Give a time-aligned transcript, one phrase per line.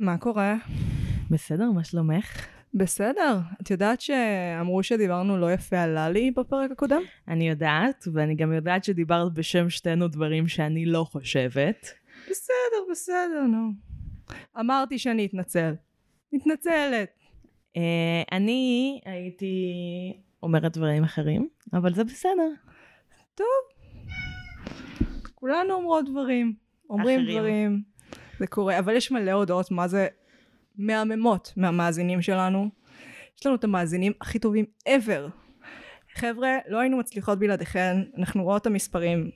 [0.00, 0.56] מה קורה?
[1.30, 2.46] בסדר, מה שלומך?
[2.74, 3.38] בסדר.
[3.62, 7.02] את יודעת שאמרו שדיברנו לא יפה על ללי בפרק הקודם?
[7.28, 11.86] אני יודעת, ואני גם יודעת שדיברת בשם שתינו דברים שאני לא חושבת.
[12.30, 13.70] בסדר, בסדר, נו.
[14.60, 15.74] אמרתי שאני אתנצל.
[16.32, 17.10] מתנצלת.
[17.76, 19.72] אה, אני הייתי
[20.42, 22.50] אומרת דברים אחרים, אבל זה בסדר.
[25.34, 26.54] כולנו אומרות דברים.
[26.90, 27.38] אומרים אחרים.
[27.38, 27.82] דברים.
[28.40, 30.06] זה קורה, אבל יש מלא הודעות מה זה
[30.78, 32.70] מהממות מהמאזינים שלנו.
[33.38, 35.30] יש לנו את המאזינים הכי טובים ever.
[36.14, 39.30] חבר'ה, לא היינו מצליחות בלעדיכן, אנחנו רואות את המספרים.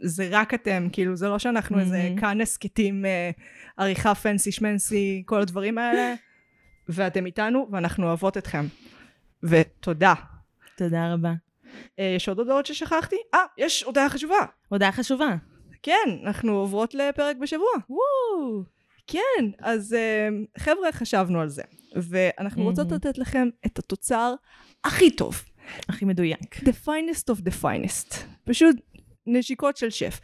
[0.00, 1.80] זה רק אתם, כאילו זה לא שאנחנו Mhm.
[1.80, 3.30] איזה כאן הסכתים, אה,
[3.76, 6.14] עריכה פנסי שמנסי, כל הדברים האלה,
[6.88, 8.64] ואתם איתנו ואנחנו אוהבות אתכם.
[9.42, 10.14] ותודה.
[10.76, 11.32] תודה רבה.
[11.98, 13.16] אה, יש עוד הודעות ששכחתי?
[13.34, 14.38] אה, יש הודעה חשובה.
[14.68, 15.34] הודעה חשובה.
[15.82, 17.68] כן, אנחנו עוברות לפרק בשבוע.
[17.88, 18.62] וואו!
[19.06, 21.62] כן, אז uh, חבר'ה, חשבנו על זה.
[21.96, 22.96] ואנחנו רוצות מהמם.
[22.96, 24.34] לתת לכם את התוצר
[24.84, 25.42] הכי טוב.
[25.88, 26.56] הכי מדויק.
[26.56, 28.16] The finest of the finest.
[28.44, 28.76] פשוט
[29.26, 30.20] נשיקות של שף.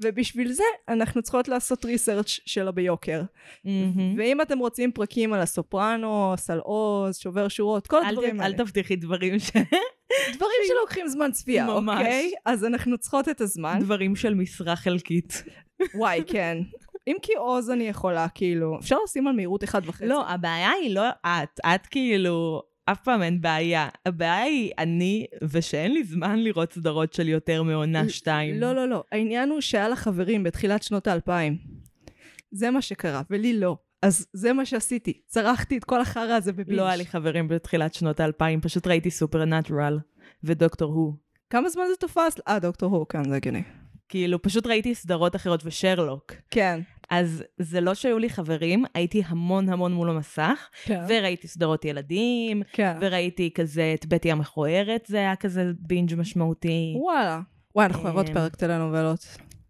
[0.00, 3.22] ובשביל זה אנחנו צריכות לעשות ריסרצ' שלה ביוקר.
[3.64, 4.14] מהמם.
[4.18, 8.46] ואם אתם רוצים פרקים על הסופרנוס, על עוז, שובר שורות, כל הדברים האלה.
[8.46, 9.50] אל תבטיחי דברים ש...
[10.32, 11.98] דברים שלוקחים זמן צפייה, ממש.
[11.98, 12.32] אוקיי?
[12.44, 13.78] אז אנחנו צריכות את הזמן.
[13.80, 15.44] דברים של משרה חלקית.
[15.94, 16.58] וואי, כן.
[17.08, 20.06] אם כי עוז אני יכולה, כאילו, אפשר לשים על מהירות אחד וחצי.
[20.06, 21.60] לא, הבעיה היא לא את.
[21.66, 22.62] את כאילו...
[22.92, 23.88] אף פעם אין בעיה.
[24.06, 28.60] הבעיה היא אני, ושאין לי זמן לראות סדרות של יותר מעונה שתיים.
[28.60, 29.04] לא, לא, לא.
[29.12, 31.56] העניין הוא שהיה לה חברים בתחילת שנות האלפיים.
[32.52, 33.76] זה מה שקרה, ולי לא.
[34.02, 35.20] אז זה מה שעשיתי.
[35.26, 36.78] צרחתי את כל החרא הזה בבינג'.
[36.78, 39.98] לא היה לי חברים בתחילת שנות האלפיים, פשוט ראיתי סופרנטרל
[40.44, 41.16] ודוקטור הו.
[41.50, 42.40] כמה זמן זה תפס?
[42.48, 43.62] אה, דוקטור הו, כן, זה הגיוני.
[44.08, 46.32] כאילו, פשוט ראיתי סדרות אחרות ושרלוק.
[46.50, 46.80] כן.
[47.10, 51.00] אז זה לא שהיו לי חברים, הייתי המון המון מול המסך, כן.
[51.08, 52.96] וראיתי סדרות ילדים, כן.
[53.00, 56.94] וראיתי כזה את בטי המכוערת, זה היה כזה בינג' משמעותי.
[56.96, 57.40] וואלה.
[57.74, 59.26] וואי, אנחנו אוהבות אמ, פרק טלנובלות.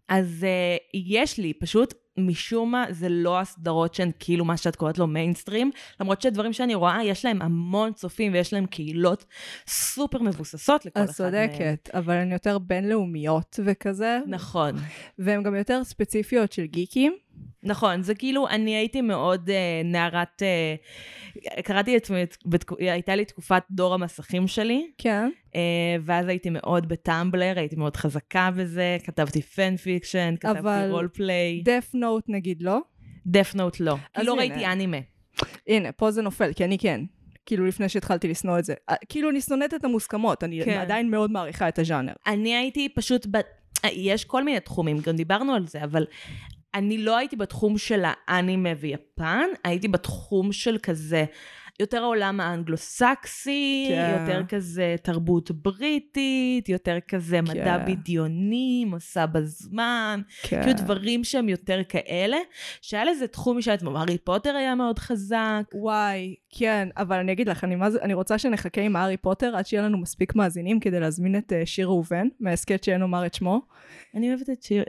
[0.09, 4.97] אז uh, יש לי, פשוט משום מה זה לא הסדרות שהן כאילו מה שאת קוראת
[4.97, 9.25] לו מיינסטרים, למרות שדברים שאני רואה, יש להם המון צופים ויש להם קהילות
[9.67, 11.47] סופר מבוססות לכל את אחד מהם.
[11.47, 14.75] צודקת, אבל הן יותר בינלאומיות וכזה, נכון.
[15.19, 17.13] והן גם יותר ספציפיות של גיקים.
[17.63, 22.25] נכון, זה כאילו, אני הייתי מאוד uh, נערת, uh, קראתי את עצמי,
[22.79, 25.29] הייתה לי תקופת דור המסכים שלי, כן.
[25.47, 25.55] uh,
[26.01, 31.07] ואז הייתי מאוד ב Tumblr, הייתי מאוד חזקה בזה, כתבתי fan fiction, כתבתי אבל- role
[31.13, 32.79] play, דף נוט נגיד לא.
[33.27, 34.41] דף נוט לא, כי אז לא הנה.
[34.41, 34.97] ראיתי אנימה.
[35.67, 37.01] הנה, פה זה נופל, כי אני כן.
[37.45, 38.73] כאילו לפני שהתחלתי לשנוא את זה.
[38.89, 40.79] אה, כאילו אני שונאת את המוסכמות, אני כן.
[40.79, 42.13] עדיין מאוד מעריכה את הז'אנר.
[42.27, 43.37] אני הייתי פשוט, ב...
[43.91, 46.05] יש כל מיני תחומים, גם דיברנו על זה, אבל
[46.75, 51.25] אני לא הייתי בתחום של האנימה ויפן, הייתי בתחום של כזה,
[51.79, 54.17] יותר העולם האנגלו-סקסי, כן.
[54.19, 57.85] יותר כזה תרבות בריטית, יותר כזה מדע כן.
[57.85, 60.63] בדיוני, מסע בזמן, כן.
[60.63, 62.37] כאילו דברים שהם יותר כאלה,
[62.81, 65.63] שהיה לזה תחום משל הארי פוטר היה מאוד חזק.
[65.73, 69.55] וואי, כן, אבל אני אגיד לך, אני, מה זה, אני רוצה שנחכה עם הארי פוטר
[69.55, 73.33] עד שיהיה לנו מספיק מאזינים כדי להזמין את uh, שיר ראובן, מההסכת שאין לומר את
[73.33, 73.61] שמו.
[74.15, 74.83] אני אוהבת את שיר...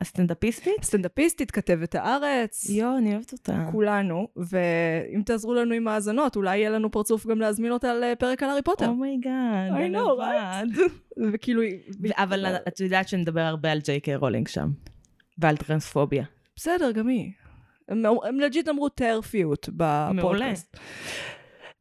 [0.00, 0.84] הסטנדאפיסטית?
[0.84, 2.70] סטנדאפיסטית, כתבת הארץ.
[2.70, 3.66] יואו, אני אוהבת אותה.
[3.72, 8.48] כולנו, ואם תעזרו לנו עם האזנות, אולי יהיה לנו פרצוף גם להזמין אותה לפרק על
[8.48, 8.86] הארי פוטר.
[8.86, 10.80] Oh my god, I know, right?
[11.32, 11.62] וכאילו,
[12.12, 14.70] אבל את יודעת שנדבר הרבה על ג'יי קיי רולינג שם.
[15.38, 16.24] ועל טרנספוביה.
[16.56, 17.32] בסדר, גם היא.
[17.88, 20.76] הם, legit אמרו TERF יות בפודקאסט.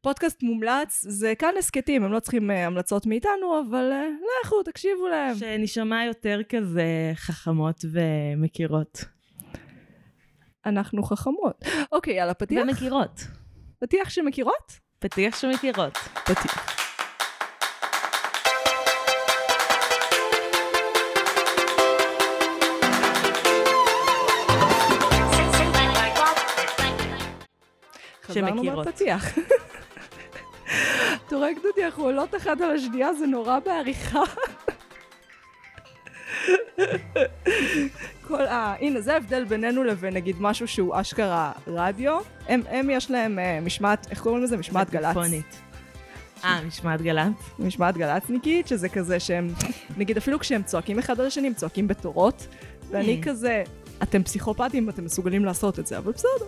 [0.01, 5.07] פודקאסט מומלץ, זה כאן הסכתים, הם לא צריכים uh, המלצות מאיתנו, אבל uh, לכו, תקשיבו
[5.07, 5.35] להם.
[5.35, 9.05] שנשמע יותר כזה חכמות ומכירות.
[10.65, 11.63] אנחנו חכמות.
[11.91, 12.63] אוקיי, יאללה, פתיח?
[12.63, 13.21] ומכירות.
[13.79, 14.79] פתיח שמכירות?
[14.99, 15.97] פתיח שמכירות.
[16.25, 16.75] פתיח.
[28.23, 28.85] חזרנו שמכירות.
[28.85, 29.35] מהפתיח.
[31.27, 34.23] אתה רואה גדודי, אנחנו עולות אחת על השנייה, זה נורא בעריכה.
[38.27, 38.75] כל ה...
[38.79, 42.19] הנה, זה ההבדל בינינו לבין נגיד משהו שהוא אשכרה רדיו.
[42.47, 44.57] הם, הם יש להם uh, משמעת, איך קוראים לזה?
[44.57, 45.03] משמעת גל"צ.
[45.03, 45.61] טלפונית.
[46.43, 47.33] אה, משמעת גל"צ?
[47.59, 49.47] משמעת גל"צניקית, שזה כזה שהם,
[49.97, 52.47] נגיד אפילו כשהם צועקים אחד על השני, הם צועקים בתורות,
[52.89, 53.25] ואני Hmm.
[53.25, 53.63] כזה,
[54.03, 56.45] אתם פסיכופטים, אתם מסוגלים לעשות את זה, אבל בסדר.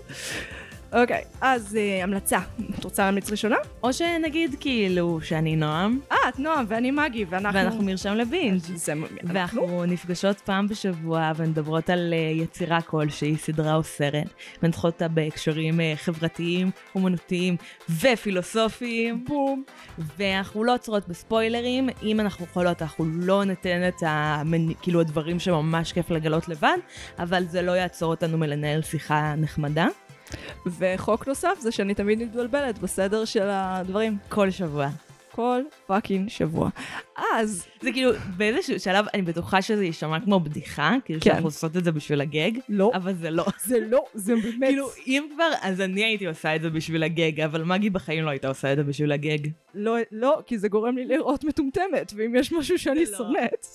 [0.93, 2.39] אוקיי, אז אה, המלצה.
[2.79, 3.55] את רוצה להמליץ ראשונה?
[3.83, 7.59] או שנגיד כאילו שאני נועם, אה, את נועם ואני מגי, ואנחנו...
[7.59, 8.59] ואנחנו מרשם לבינג'.
[8.59, 8.93] זה...
[8.93, 9.07] אנחנו?
[9.23, 14.27] ואנחנו נפגשות פעם בשבוע ומדברות על אה, יצירה כלשהי, סדרה או סרט,
[14.63, 17.57] מנתחות אותה בהקשרים אה, חברתיים, אומנותיים
[18.01, 19.25] ופילוסופיים.
[19.27, 19.63] בום.
[20.17, 24.73] ואנחנו לא עוצרות בספוילרים, אם אנחנו יכולות אנחנו לא ניתן את המנ...
[24.73, 26.77] כאילו הדברים שממש כיף לגלות לבד,
[27.19, 29.87] אבל זה לא יעצור אותנו מלנהל שיחה נחמדה.
[30.79, 34.17] וחוק נוסף זה שאני תמיד מתבלבלת בסדר של הדברים.
[34.29, 34.89] כל שבוע.
[35.35, 36.69] כל fucking שבוע.
[37.35, 41.29] אז, זה כאילו, באיזשהו שלב אני בטוחה שזה יישמע כמו בדיחה, כאילו כן.
[41.29, 43.45] שאנחנו עושות את זה בשביל הגג, לא, אבל זה לא.
[43.65, 44.69] זה לא, זה באמת...
[44.69, 48.29] כאילו, אם כבר, אז אני הייתי עושה את זה בשביל הגג, אבל מגי בחיים לא
[48.29, 49.47] הייתה עושה את זה בשביל הגג.
[49.73, 53.17] לא, לא, כי זה גורם לי לראות מטומטמת, ואם יש משהו שאני לא.
[53.17, 53.65] שונאת...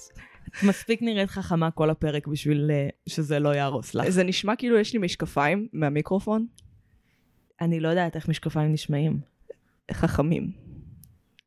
[0.62, 4.08] מספיק נראית חכמה כל הפרק בשביל אה, שזה לא יהרוס לך.
[4.08, 6.46] זה נשמע כאילו יש לי משקפיים מהמיקרופון.
[7.60, 9.20] אני לא יודעת איך משקפיים נשמעים.
[9.92, 10.50] חכמים.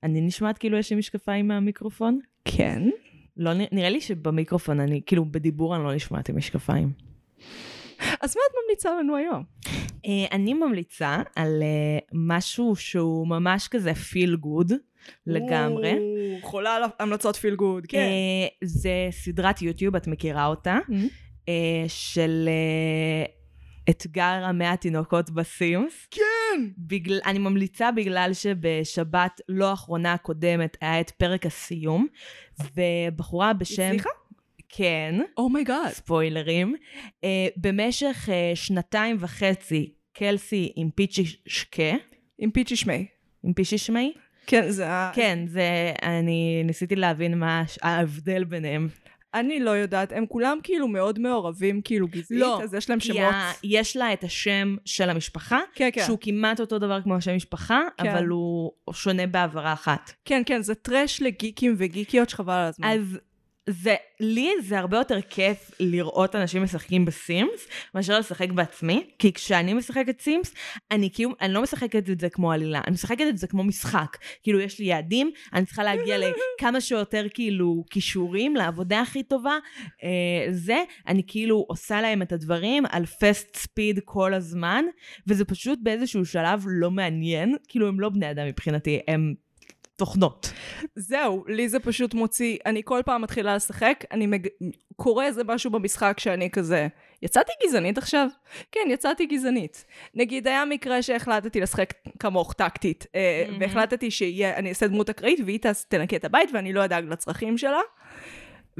[0.03, 2.19] אני נשמעת כאילו יש לי משקפיים מהמיקרופון?
[2.45, 2.89] כן.
[3.37, 6.91] לא, נראה לי שבמיקרופון אני, כאילו בדיבור אני לא נשמעת עם משקפיים.
[7.99, 9.43] אז מה את ממליצה לנו היום?
[10.05, 14.73] אה, אני ממליצה על אה, משהו שהוא ממש כזה feel good
[15.27, 15.93] לגמרי.
[15.93, 17.97] או, חולה על המלצות feel good, כן.
[17.97, 20.77] אה, זה סדרת יוטיוב, את מכירה אותה,
[21.49, 23.25] אה, של אה,
[23.89, 26.07] אתגר המאה התינוקות ב Sims.
[26.11, 26.61] כן!
[26.77, 32.07] בגלל, אני ממליצה בגלל שבשבת לא האחרונה הקודמת היה את פרק הסיום,
[32.75, 33.87] ובחורה בשם...
[33.87, 34.09] הצליחה?
[34.69, 35.89] כן, oh my god.
[35.89, 36.75] ספוילרים.
[37.01, 37.25] Uh,
[37.57, 41.93] במשך uh, שנתיים וחצי, קלסי עם פיצ'י שקה,
[42.37, 43.05] עם פיצ'י שמי.
[43.43, 44.13] עם פיצ'י שמי?
[44.49, 45.11] כן, זה ה...
[45.15, 48.87] כן, זה, אני ניסיתי להבין מה ההבדל ביניהם.
[49.33, 53.07] אני לא יודעת, הם כולם כאילו מאוד מעורבים, כאילו גזעית, לא, אז יש להם כי
[53.07, 53.33] שמות.
[53.33, 56.03] ה- יש לה את השם של המשפחה, כן, כן.
[56.05, 58.09] שהוא כמעט אותו דבר כמו השם משפחה, כן.
[58.09, 60.11] אבל הוא שונה בעברה אחת.
[60.25, 62.87] כן, כן, זה טרש לגיקים וגיקיות שחבל על הזמן.
[62.87, 63.19] אז
[63.69, 69.73] זה, לי זה הרבה יותר כיף לראות אנשים משחקים בסימס, מאשר לשחק בעצמי, כי כשאני
[69.73, 70.53] משחקת סימס,
[70.91, 74.17] אני כאילו, אני לא משחקת את זה כמו עלילה, אני משחקת את זה כמו משחק.
[74.43, 79.57] כאילו, יש לי יעדים, אני צריכה להגיע לכמה שיותר כאילו כישורים לעבודה הכי טובה.
[80.03, 84.85] אה, זה, אני כאילו עושה להם את הדברים על פסט ספיד כל הזמן,
[85.27, 89.33] וזה פשוט באיזשהו שלב לא מעניין, כאילו, הם לא בני אדם מבחינתי, הם
[89.99, 90.51] תוכנות.
[90.95, 94.47] זהו, לי זה פשוט מוציא, אני כל פעם מתחילה לשחק, אני מג...
[94.95, 96.87] קורא איזה משהו במשחק שאני כזה,
[97.21, 98.27] יצאתי גזענית עכשיו?
[98.71, 99.85] כן, יצאתי גזענית.
[100.15, 103.05] נגיד, היה מקרה שהחלטתי לשחק כמוך טקטית,
[103.47, 103.61] מהמם.
[103.61, 107.79] והחלטתי שאני אעשה דמות אקראית והיא תנקה את הבית ואני לא אדאג לצרכים שלה.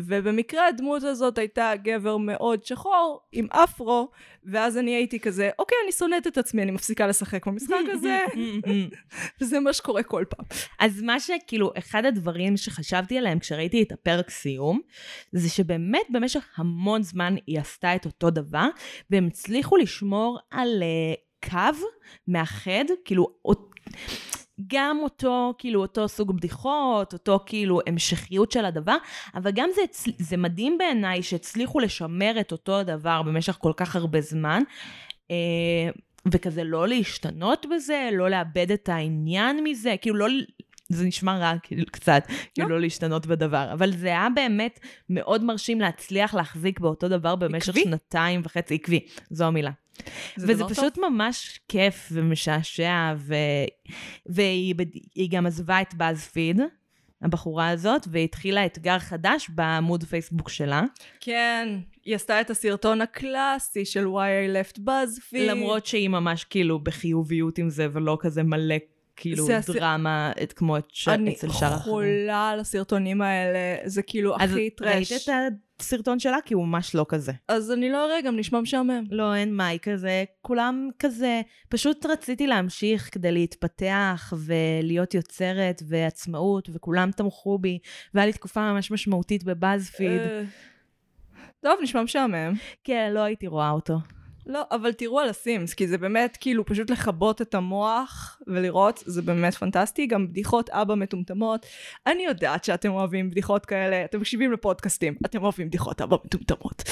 [0.08, 4.10] ובמקרה הדמות הזאת הייתה גבר מאוד שחור, עם אפרו,
[4.46, 8.20] ואז אני הייתי כזה, אוקיי, אני שונאת את עצמי, אני מפסיקה לשחק במשחק הזה,
[9.42, 10.46] וזה מה שקורה כל פעם.
[10.80, 14.80] אז מה שכאילו, אחד הדברים שחשבתי עליהם כשראיתי את הפרק סיום,
[15.32, 18.68] זה שבאמת במשך המון זמן היא עשתה את אותו דבר,
[19.10, 21.86] והם הצליחו לשמור על uh, קו
[22.28, 23.28] מאחד, כאילו,
[24.68, 28.98] גם אותו, כאילו, אותו סוג בדיחות, אותו כאילו המשכיות של הדבר,
[29.36, 29.82] אבל גם זה,
[30.18, 34.64] זה מדהים בעיניי שהצליחו לשמר את אותו הדבר במשך כל כך הרבה זמן.
[35.32, 35.36] אה,
[36.32, 40.28] וכזה לא להשתנות בזה, לא לאבד את העניין מזה, כאילו לא,
[40.90, 45.82] זה נשמע רע כאילו קצת, כאילו לא להשתנות בדבר, אבל זה היה באמת מאוד מרשים
[45.82, 47.84] להצליח להחזיק באותו דבר במשך עקבי.
[47.84, 49.00] שנתיים וחצי, עקבי,
[49.30, 49.72] זו המילה.
[50.36, 53.36] זה וזה פשוט ממש כיף ומשעשע, ו...
[54.26, 54.76] והיא
[55.16, 56.62] היא גם עזבה את באז-פיד,
[57.22, 60.84] הבחורה הזאת, והתחילה אתגר חדש בעמוד פייסבוק שלה.
[61.20, 61.68] כן,
[62.06, 65.40] היא עשתה את הסרטון הקלאסי של why I left BuzzFeed.
[65.40, 68.76] למרות שהיא ממש כאילו בחיוביות עם זה, ולא כזה מלא
[69.20, 71.08] כאילו זה דרמה את, כמו את ש...
[71.08, 71.94] אני אצל שאר האחרים.
[71.94, 75.12] חולה על הסרטונים האלה, זה כאילו אז הכי טרש.
[75.12, 75.30] ראית את
[75.80, 76.38] הסרטון שלה?
[76.46, 77.32] כי הוא ממש לא כזה.
[77.48, 79.04] אז אני לא אראה, גם נשמע משעמם.
[79.12, 81.42] לא, אין מאי כזה, כולם כזה.
[81.70, 87.80] פשוט רציתי להמשיך כדי להתפתח ולהיות יוצרת ועצמאות, וכולם תמכו בי,
[88.14, 90.20] והיה לי תקופה ממש משמעותית בבאזפיד.
[90.20, 90.44] אה,
[91.60, 92.54] טוב, נשמע משעמם.
[92.84, 93.98] כן, לא הייתי רואה אותו.
[94.50, 99.22] לא, אבל תראו על הסימס, כי זה באמת כאילו פשוט לכבות את המוח ולראות, זה
[99.22, 100.06] באמת פנטסטי.
[100.06, 101.66] גם בדיחות אבא מטומטמות.
[102.08, 106.84] אני יודעת שאתם אוהבים בדיחות כאלה, אתם מקשיבים לפודקאסטים, אתם אוהבים בדיחות אבא מטומטמות.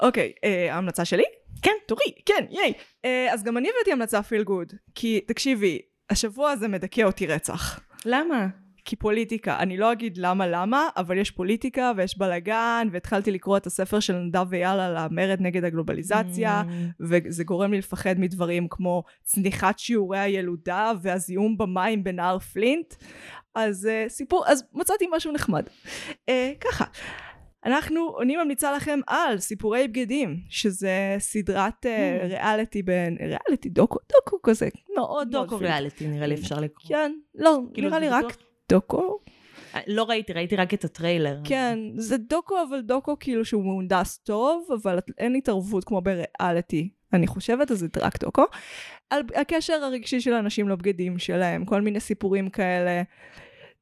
[0.00, 1.24] אוקיי, אה, ההמלצה שלי?
[1.62, 1.72] כן.
[1.86, 2.72] תורי, כן, ייי.
[3.04, 5.78] אה, אז גם אני הבאתי המלצה פיל גוד, כי תקשיבי,
[6.10, 7.80] השבוע הזה מדכא אותי רצח.
[8.04, 8.46] למה?
[8.84, 9.58] כי פוליטיקה.
[9.58, 14.16] אני לא אגיד למה למה, אבל יש פוליטיקה ויש בלאגן, והתחלתי לקרוא את הספר של
[14.16, 16.72] נדב ואייל על המרד נגד הגלובליזציה, Mm.
[17.00, 22.94] וזה גורם לי לפחד מדברים כמו צניחת שיעורי הילודה והזיהום במים בנהר פלינט.
[23.54, 25.66] אז uh, סיפור, אז מצאתי משהו נחמד.
[26.08, 26.84] Uh, ככה.
[27.66, 32.24] אנחנו, אני ממליצה לכם על סיפורי בגדים, שזה סדרת uh, Hmm.
[32.24, 35.58] ריאליטי בין, ריאליטי דוקו, דוקו כזה, מאוד מאוד דוקו.
[35.58, 36.88] ריאליטי נראה לי אפשר לקרוא.
[36.88, 38.24] כן, לא, כאילו, נראה לי רק
[38.70, 39.18] דוקו.
[39.86, 41.40] לא ראיתי, ראיתי רק את הטריילר.
[41.44, 46.90] כן, זה דוקו, אבל דוקו כאילו שהוא מהונדס טוב, אבל אין התערבות כמו בריאליטי.
[47.12, 48.44] אני חושבת, אז זה רק דוקו.
[49.10, 53.02] על הקשר הרגשי של האנשים לבגדים שלהם, כל מיני סיפורים כאלה.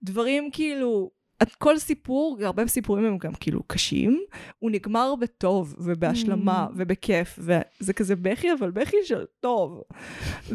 [0.02, 1.10] דברים כאילו,
[1.58, 4.20] כל סיפור, הרבה סיפורים הם גם כאילו קשים,
[4.58, 6.72] הוא נגמר בטוב ובהשלמה Mm.
[6.76, 9.82] ובכיף, וזה כזה בכי, אבל בכי של טוב.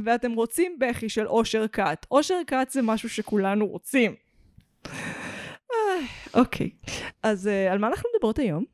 [0.03, 2.05] ואתם רוצים בכי של אושר כת.
[2.11, 4.15] אושר כת זה משהו שכולנו רוצים.
[5.71, 6.69] איי, אוקיי,
[7.23, 8.65] אז אה, על מה אנחנו מדברות היום?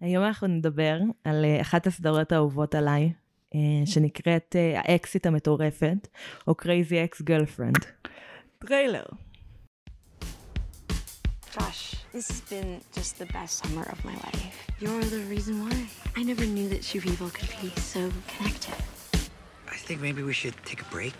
[0.00, 3.12] היום אנחנו נדבר על אה, אחת הסדרות האהובות עליי,
[3.54, 6.08] אה, שנקראת אה, האקסית המטורפת,
[6.48, 8.08] או Crazy Ex Girlfriend.
[8.58, 9.04] טריילר.
[11.58, 14.68] Josh, this has been just the best summer of my life.
[14.78, 15.86] You're the reason why.
[16.14, 18.74] I never knew that two people could be so connected.
[19.66, 21.14] I think maybe we should take a break.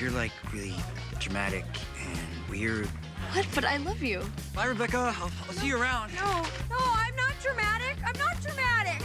[0.00, 0.74] You're like really
[1.20, 1.64] dramatic
[2.08, 2.88] and weird.
[3.32, 3.46] What?
[3.54, 4.20] But I love you.
[4.52, 4.98] Bye, Rebecca.
[4.98, 6.12] I'll, I'll see you around.
[6.16, 7.98] No, no, I'm not dramatic.
[8.04, 9.00] I'm not dramatic.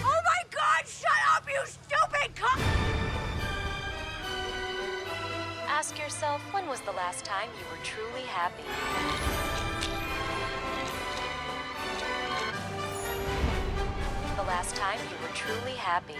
[0.00, 3.13] Oh my god, shut up, you stupid cunt!
[5.76, 8.62] Ask yourself when was the last time you were truly happy?
[14.36, 16.14] The last time you were truly happy.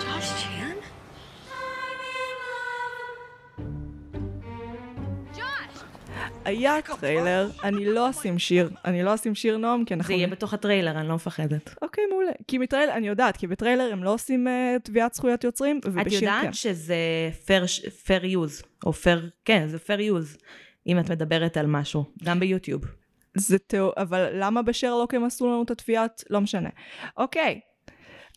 [0.00, 0.78] Josh Chan?
[6.44, 10.06] היה טריילר, אני לא אשים שיר, אני לא אשים שיר נועם, כי אנחנו...
[10.06, 11.74] זה יהיה בתוך הטריילר, אני לא מפחדת.
[11.82, 12.32] אוקיי, מעולה.
[12.48, 16.20] כי מטריילר, אני יודעת, כי בטריילר הם לא עושים אה, תביעת זכויות יוצרים, את ובשיר
[16.20, 16.26] כן.
[16.26, 16.96] יודעת שזה
[18.06, 20.42] fair use, או fair, כן, זה fair use,
[20.86, 22.82] אם את מדברת על משהו, גם ביוטיוב.
[23.34, 26.24] זה תיאור, אבל למה בשרלוק הם עשו לנו את התביעת?
[26.30, 26.68] לא משנה.
[27.16, 27.60] אוקיי,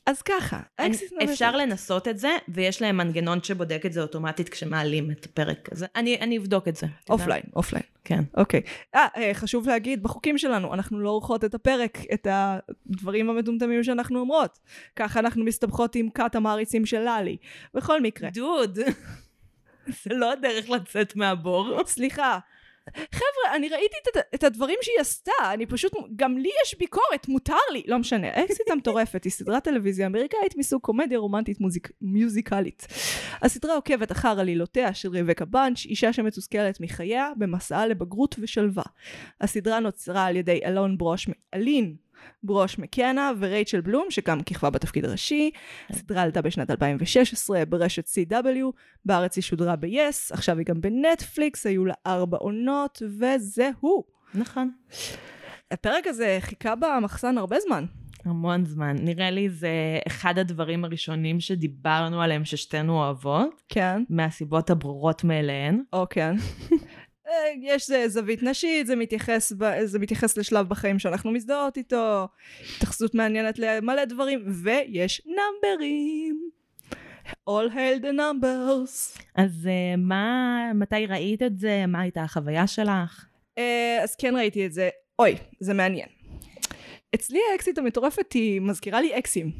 [0.06, 4.50] אז ככה, אקסיט נווה- אפשר לנסות את זה, ויש להם מנגנון שבודק את זה אוטומטית
[4.50, 5.86] כשמעלים את הפרק הזה.
[5.96, 6.88] אני, אני אבדוק את זה.
[7.10, 7.84] אופליין, אופליין.
[8.06, 8.24] כן.
[8.38, 8.62] אוקיי.
[8.96, 14.20] אה, אה, חשוב להגיד, בחוקים שלנו, אנחנו לא עורכות את הפרק, את הדברים המטומטמים שאנחנו
[14.20, 14.60] אומרות.
[14.96, 17.38] ככה אנחנו מסתבכות עם כת המעריצים של ללי.
[17.74, 18.30] בכל מקרה.
[18.34, 18.80] דוד,
[20.04, 21.80] זה לא הדרך לצאת מהבור.
[21.86, 22.40] סליחה.
[22.92, 27.54] חבר'ה, אני ראיתי את, את הדברים שהיא עשתה, אני פשוט, גם לי יש ביקורת, מותר
[27.72, 28.28] לי, לא משנה.
[28.30, 32.88] אקסיט המטורפת היא סדרת טלוויזיה אמריקאית מסוג קומדיה רומנטית מוזיק, מיוזיקלית.
[33.42, 38.84] הסדרה עוקבת אחר עלילותיה של רבקה בנץ', אישה שמתוסכלת מחייה, במסעה לבגרות ושלווה.
[39.42, 41.96] הסדרה נוצרה על ידי אלון ברוש, אלין
[42.44, 45.52] ברוש מקנה ורייצ'ל בלום, שגם כיכבה בתפקיד הראשי.
[45.90, 48.72] הסדרה עלתה בשנת 2016 ברשת CW,
[49.06, 54.04] בארץ היא שודרה ב-yes, עכשיו היא גם בנטפליקס, היו לה ארבע עונות, וזהו.
[54.34, 54.72] נכון.
[55.72, 57.86] הפרק הזה חיכה במחסן הרבה זמן.
[58.26, 58.96] המון זמן.
[59.00, 59.70] נראה לי זה
[60.08, 64.04] אחד הדברים הראשונים שדיברנו עליהם ששתינו אוהבות, כן.
[64.10, 65.84] מהסיבות הברורות מאליהן.
[65.94, 66.36] או כן.
[67.28, 72.28] אה, יש זה זווית נשית, זה מתייחס, ב, זה מתייחס לשלב בחיים שאנחנו מזדהות איתו,
[72.76, 76.50] התייחסות מעניינת למלא דברים, ויש נאמברים.
[77.50, 79.22] All hail the numbers.
[79.36, 81.86] אז uh, מה, מתי ראית את זה?
[81.88, 83.26] מה הייתה החוויה שלך?
[83.58, 84.90] אה, אז כן ראיתי את זה.
[85.20, 86.08] אוי, זה מעניין.
[87.16, 89.52] אצלי האקסיט המטורפת היא מזכירה לי אקסים.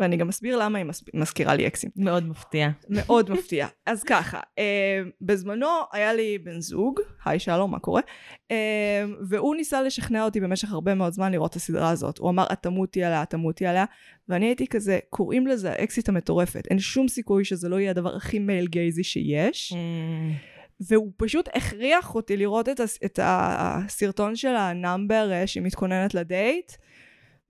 [0.00, 1.90] ואני גם אסביר למה היא מזכירה לי אקסים.
[1.96, 2.68] מאוד מפתיע.
[2.88, 3.66] מאוד מפתיע.
[3.86, 8.02] אז ככה, אה, בזמנו היה לי בן זוג, היי שלום, מה קורה?
[8.50, 12.18] אה, והוא ניסה לשכנע אותי במשך הרבה מאוד זמן לראות את הסדרה הזאת.
[12.18, 13.84] הוא אמר, את תמותי עליה, את תמותי עליה,
[14.28, 16.66] ואני הייתי כזה, קוראים לזה האקסית המטורפת.
[16.70, 19.72] אין שום סיכוי שזה לא יהיה הדבר הכי male gaze י שיש.
[19.72, 20.34] אה,
[20.80, 26.14] והוא פשוט הכריח אותי לראות את, הס, את הסרטון של ה number אה, שהיא מתכוננת
[26.14, 26.72] לדייט,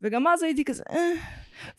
[0.02, 0.97] וגם אז הייתי כזה, אה.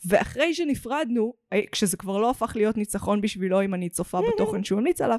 [0.06, 4.78] ואחרי שנפרדנו, אה, כשזה כבר לא הפך להיות ניצחון בשבילו אם אני צופה בתוכן שהוא
[4.78, 5.18] המליץ עליו,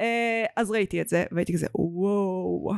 [0.00, 2.72] אה, אז ראיתי את זה, והייתי כזה, וואו.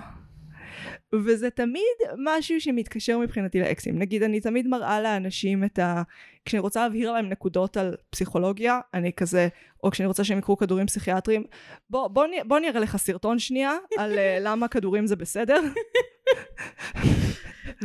[1.15, 3.99] וזה תמיד משהו שמתקשר מבחינתי לאקסים.
[3.99, 6.03] נגיד, אני תמיד מראה לאנשים את ה...
[6.45, 9.49] כשאני רוצה להבהיר להם נקודות על פסיכולוגיה, אני כזה,
[9.85, 11.45] או כשאני רוצה שהם יקחו כדורים פסיכיאטריים,
[11.91, 15.61] בוא, בוא, נ- בוא אני אראה לך סרטון שנייה על אה, למה כדורים זה בסדר.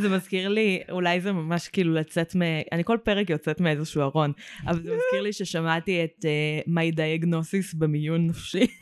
[0.01, 2.41] זה מזכיר לי, אולי זה ממש כאילו לצאת מ...
[2.72, 4.31] אני כל פרק יוצאת מאיזשהו ארון,
[4.67, 8.67] אבל זה מזכיר לי ששמעתי את uh, My Diagnosis במיון נפשי.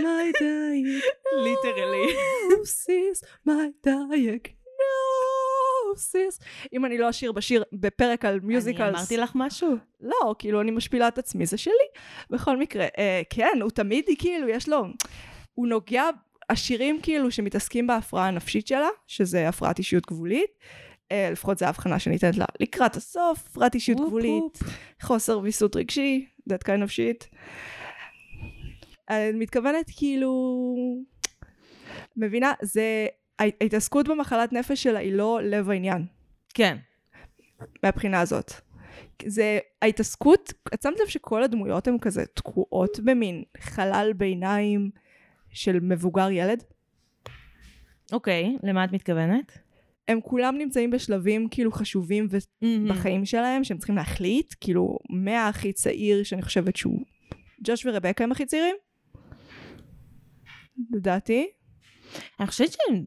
[0.00, 1.04] my diet.
[1.42, 2.06] Literally.
[2.50, 4.48] No sis, my diet.
[4.80, 6.44] No sis.
[6.72, 8.80] אם אני לא אשיר בשיר בפרק על musicals.
[8.80, 9.76] אני אמרתי לך משהו?
[10.00, 11.74] לא, כאילו אני משפילה את עצמי, זה שלי.
[12.30, 14.84] בכל מקרה, אה, כן, הוא תמיד, כאילו, יש לו...
[15.54, 16.04] הוא נוגע,
[16.50, 20.50] השירים כאילו שמתעסקים בהפרעה הנפשית שלה, שזה הפרעת אישיות גבולית,
[21.12, 24.58] אה, לפחות זו האבחנה שניתנת לה לקראת הסוף, הפרעת אישיות גבולית.
[25.02, 27.36] חוסר ויסות רגשי, that kind of shit.
[29.10, 30.74] אני מתכוונת כאילו...
[32.16, 32.52] מבינה?
[32.62, 33.06] זה...
[33.38, 36.06] ההתעסקות במחלת נפש שלה היא לא לב העניין.
[36.54, 36.76] כן.
[37.82, 38.52] מהבחינה הזאת.
[39.26, 44.90] זה ההתעסקות, את שמת לב שכל הדמויות הן כזה תקועות במין חלל ביניים
[45.50, 46.64] של מבוגר ילד?
[48.12, 49.58] אוקיי, למה את מתכוונת?
[50.08, 52.66] הם כולם נמצאים בשלבים כאילו חשובים Mm-hmm.
[52.90, 57.00] בחיים שלהם שהם צריכים להחליט, כאילו מהכי צעיר שאני חושבת שהוא
[57.64, 58.76] ג'וש ורבקה הם הכי צעירים?
[60.90, 61.50] לדעתי.
[62.40, 63.04] אני חושבת שהם,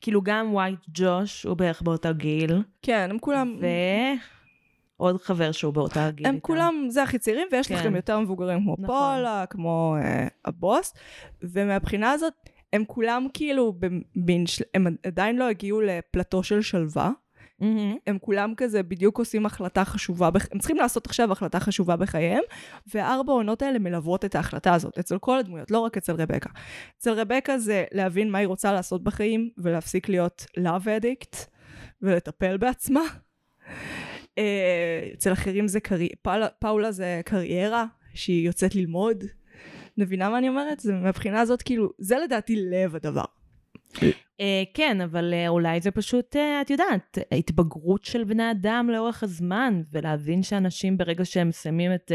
[0.00, 3.56] כאילו גם ווייט ג'וש הוא בערך באותו גיל, כן, הם כולם,
[4.98, 6.26] ועוד חבר שהוא באותה גיל.
[6.26, 6.46] הם איתם.
[6.46, 7.84] כולם, זה הכי צעירים, ויש לך כן.
[7.84, 8.86] גם יותר מבוגרים כמו נכון.
[8.86, 10.94] פולה, כמו אה, הבוס,
[11.42, 12.32] ומהבחינה הזאת,
[12.72, 14.44] הם כולם כאילו, במין,
[14.74, 17.10] הם עדיין לא הגיעו לפלטו של שלווה,
[17.60, 17.96] מהמם.
[18.06, 20.28] הם כולם כזה בדיוק עושים החלטה חשובה.
[20.52, 22.42] הם צריכים לעשות עכשיו החלטה חשובה בחייהם,
[22.94, 26.50] והארבע העונות האלה מלוות את ההחלטה הזאת, אצל כל הדמויות, לא רק אצל רבקה.
[26.98, 31.36] אצל רבקה זה להבין מה היא רוצה לעשות בחיים, ולהפסיק להיות love addict,
[32.02, 33.02] ולטפל בעצמה.
[34.38, 36.08] אה, אצל אחרים זה קרי...
[36.22, 37.84] פאולה, פאולה זה קריירה,
[38.14, 39.24] שהיא יוצאת ללמוד.
[39.98, 40.80] מבינה מה אני אומרת?
[40.80, 43.24] זה מהבחינה הזאת, כאילו, זה לדעתי לב הדבר.
[44.40, 49.22] אה, כן, אבל אה, אולי זה פשוט, אה, את יודעת, התבגרות של בני אדם לאורך
[49.22, 52.12] הזמן, ולהבין שאנשים ברגע שהם מסיימים את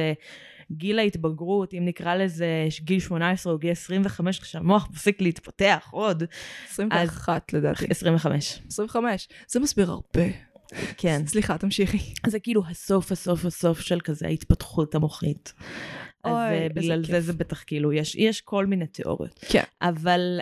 [0.71, 6.23] גיל ההתבגרות, אם נקרא לזה גיל 18 או גיל 25, כשהמוח מפסיק להתפתח עוד,
[6.71, 7.85] 21 לדעתי.
[7.89, 9.27] 25, 25.
[9.47, 10.23] זה מסביר הרבה.
[10.97, 11.21] כן.
[11.27, 12.13] סליחה, תמשיכי.
[12.27, 15.53] זה כאילו הסוף, הסוף, הסוף של כזה ההתפתחות המוחית.
[16.23, 17.19] אז אוי, בגלל זה כיף.
[17.19, 19.45] זה בטח כאילו, יש, יש כל מיני תיאוריות.
[19.50, 19.63] כן.
[19.81, 20.39] אבל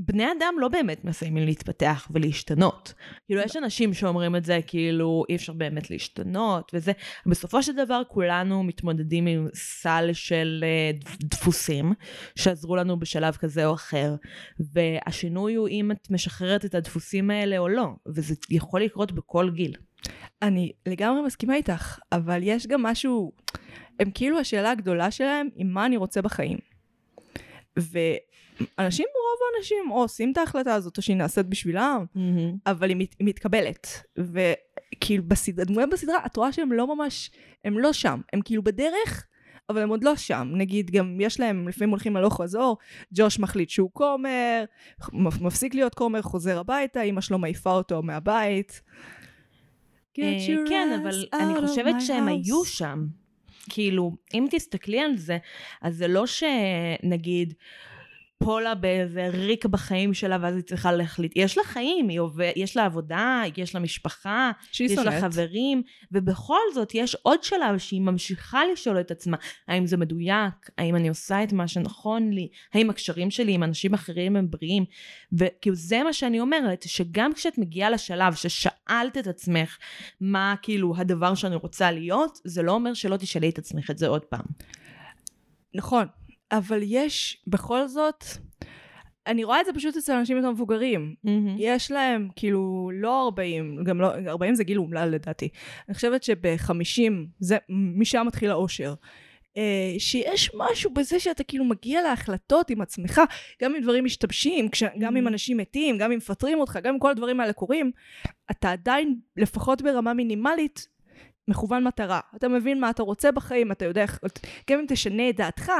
[0.00, 2.94] בני אדם לא באמת מסיימים להתפתח ולהשתנות.
[3.26, 6.92] כאילו, יש אנשים שאומרים את זה, כאילו, אי אפשר באמת להשתנות וזה.
[7.26, 11.92] בסופו של דבר, כולנו מתמודדים עם סל של אה, דפוסים
[12.36, 14.14] שעזרו לנו בשלב כזה או אחר.
[14.72, 19.74] והשינוי הוא אם את משחררת את הדפוסים האלה או לא, וזה יכול לקרות בכל גיל.
[20.42, 23.32] אני לגמרי מסכימה איתך, אבל יש גם משהו,
[24.00, 26.58] הם כאילו השאלה הגדולה שלהם היא מה אני רוצה בחיים.
[28.78, 32.04] ואנשים, רוב האנשים או עושים את ההחלטה הזאת או שהיא נעשית בשבילם,
[32.66, 34.02] אבל היא, מת, היא מתקבלת.
[34.18, 37.30] וכאילו בסדרה, הדמויות בסדרה, את רואה שהם לא ממש,
[37.64, 39.26] הם לא שם, הם כאילו בדרך,
[39.70, 40.48] אבל הם עוד לא שם.
[40.54, 42.76] נגיד, גם יש להם, לפעמים הולכים הלוך חזור,
[43.14, 44.64] ג'וש מחליט שהוא כומר,
[45.12, 48.82] מפ- מפסיק להיות כומר, חוזר הביתה, אמא שלו מעיפה אותו מהבית.
[50.18, 52.28] אה, כן, אבל אני חושבת שהם.
[52.28, 53.06] היו שם.
[53.70, 55.38] כאילו, אם תסתכלי על זה,
[55.82, 57.54] אז זה לא שנגיד
[58.38, 61.32] פולה באיזה ריק בחיים שלה ואז היא צריכה להחליט.
[61.36, 65.22] יש לה חיים, היא עובד, יש לה עבודה, יש לה משפחה, יש לה שונאת.
[65.22, 69.36] חברים, ובכל זאת יש עוד שלב שהיא ממשיכה לשאול את עצמה,
[69.68, 73.94] האם זה מדויק, האם אני עושה את מה שנכון לי, האם הקשרים שלי עם אנשים
[73.94, 74.84] אחרים הם בריאים,
[75.32, 79.78] וכאילו זה מה שאני אומרת, שגם כשאת מגיעה לשלב ששאלת את עצמך
[80.20, 84.08] מה כאילו הדבר שאני רוצה להיות, זה לא אומר שלא תשאלי את עצמך את זה
[84.08, 84.44] עוד פעם.
[85.74, 86.06] נכון,
[86.52, 88.24] אבל יש בכל זאת,
[89.26, 91.14] אני רואה את זה פשוט אצל אנשים יותר מבוגרים.
[91.58, 95.48] יש להם כאילו לא 40, גם לא, 40 זה גיל אומלל לדעתי.
[95.88, 98.94] אני חושבת שב-50, זה, משם מתחיל האושר.
[99.56, 103.20] אה, שיש משהו בזה שאתה כאילו מגיע להחלטות עם עצמך,
[103.62, 107.00] גם אם דברים משתבשים, כש, גם אם אנשים מתים, גם אם מפטרים אותך, גם אם
[107.00, 107.90] כל הדברים האלה קורים,
[108.50, 110.86] אתה עדיין, לפחות ברמה מינימלית,
[111.48, 112.20] מכוון מטרה.
[112.36, 114.18] אתה מבין מה אתה רוצה בחיים, אתה יודע, איך-
[114.70, 115.72] גם אם תשנה את דעתך,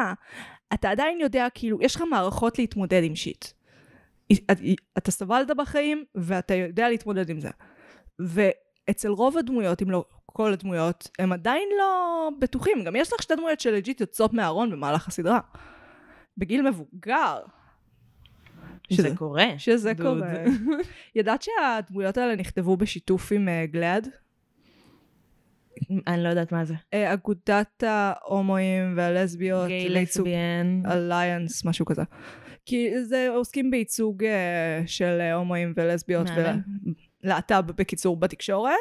[0.74, 3.44] אתה עדיין יודע, כאילו, יש לך מערכות להתמודד עם שיט.
[4.98, 7.50] אתה, סבלת בחיים, ואתה יודע להתמודד עם זה.
[8.18, 12.85] ואצל רוב הדמויות, אם לא כל הדמויות, הם עדיין לא בטוחים.
[12.85, 15.40] גם יש לך שתי דמויות שלג'יט יוצאות מהארון במהלך הסדרה.
[16.37, 17.40] בגיל מבוגר.
[18.92, 19.46] שזה קורה.
[19.59, 20.07] שזה דוד.
[20.07, 20.44] קורה.
[21.16, 24.09] ידעת שהדמויות האלה נכתבו בשיתוף עם uh, גלעד?
[26.06, 26.74] אני לא יודעת מה זה.
[26.94, 29.68] אה, אגודת ההומואים והלסביות.
[29.68, 30.82] גיי לסביאן.
[30.86, 32.02] אליינס, משהו כזה.
[32.66, 36.26] כי זה עוסקים בייצוג אה, של הומואים ולסביות.
[37.24, 38.72] ולהט"ב בקיצור בתקשורת,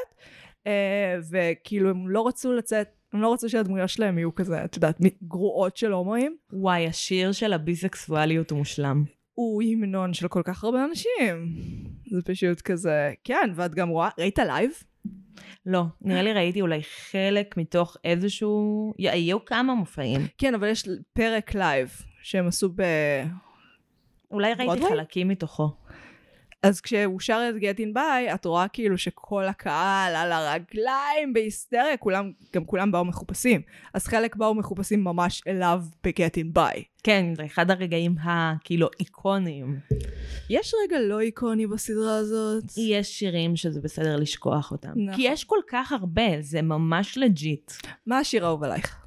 [0.68, 5.00] אה, וכאילו הם לא רצו לצאת הם לא רצו שהדמויות שלהם יהיו כזה, את יודעת,
[5.24, 6.38] גרועות של הומואים.
[6.54, 9.04] וואי, השיר של הביסקסואליות הוא מושלם.
[9.34, 11.56] הוא המנון של כל כך הרבה אנשים.
[12.12, 14.72] זה פשוט כזה, כן, ואת גם רואה, ראית live?
[15.70, 18.94] לא, נראה לי ראיתי אולי חלק מתוך איזשהו...
[18.98, 20.22] היו כמה מופעים.
[20.38, 22.82] כן, אבל יש פרק live שהם עשו ב...
[24.32, 24.86] אולי ראיתי?
[24.90, 25.70] חלקים מתוכו.
[26.64, 32.32] אז כשהוא שר את Gettin' Bi, את רואה כאילו שכל הקהל על הרגליים בהיסטריה, כולם,
[32.54, 33.62] גם כולם באו מחופשים.
[33.94, 36.82] אז חלק באו מחופשים ממש אליו Gettin' Bi.
[37.04, 39.80] כן, זה אחד הרגעים הכאילו איקוניים.
[40.50, 42.64] יש רגע לא איקוני בסדרה הזאת?
[42.78, 44.92] יש שירים שזה בסדר לשכוח אותם.
[44.96, 45.16] נכון.
[45.16, 47.72] כי יש כל כך הרבה, זה ממש לג'יט.
[48.06, 49.06] מה השיר האהוב עלייך?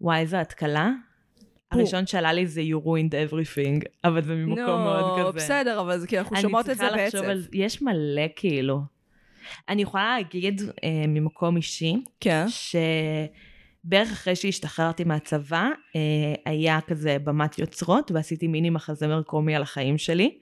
[0.00, 0.90] וואי, איזה התקלה.
[1.72, 5.32] הראשון שעלה לי זה You ruined everything, אבל זה ממקום מאוד כזה.
[5.32, 7.16] בסדר, אבל זה כי אנחנו שומעות את זה אני צריכה בעצם.
[7.18, 7.42] לחשוב על...
[7.52, 8.80] יש מלא כאילו.
[9.68, 12.46] אני יכולה להגיד אה, ממקום אישי, כן.
[12.48, 16.00] שבערך אחרי שהשתחררתי מהצבא, אה,
[16.46, 20.38] היה כזה במת יוצרות, ועשיתי מיני מחזמר קומי על החיים שלי.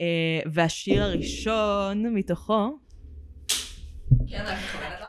[0.00, 2.78] אה, והשיר הראשון מתוכו,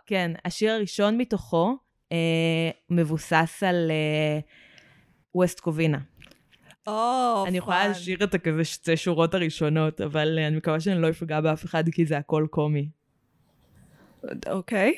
[0.05, 1.77] כן, השיר הראשון מתוכו
[2.11, 2.17] אה,
[2.89, 4.39] מבוסס על אה,
[5.35, 5.99] ווסט קובינה.
[6.87, 7.87] או, אני יכולה.
[7.87, 11.89] לשיר את הכזה שתי שורות הראשונות, אבל אה, אני מקווה שאני לא אפגע באף אחד,
[11.89, 12.89] כי זה הכל קומי.
[14.49, 14.93] אוקיי.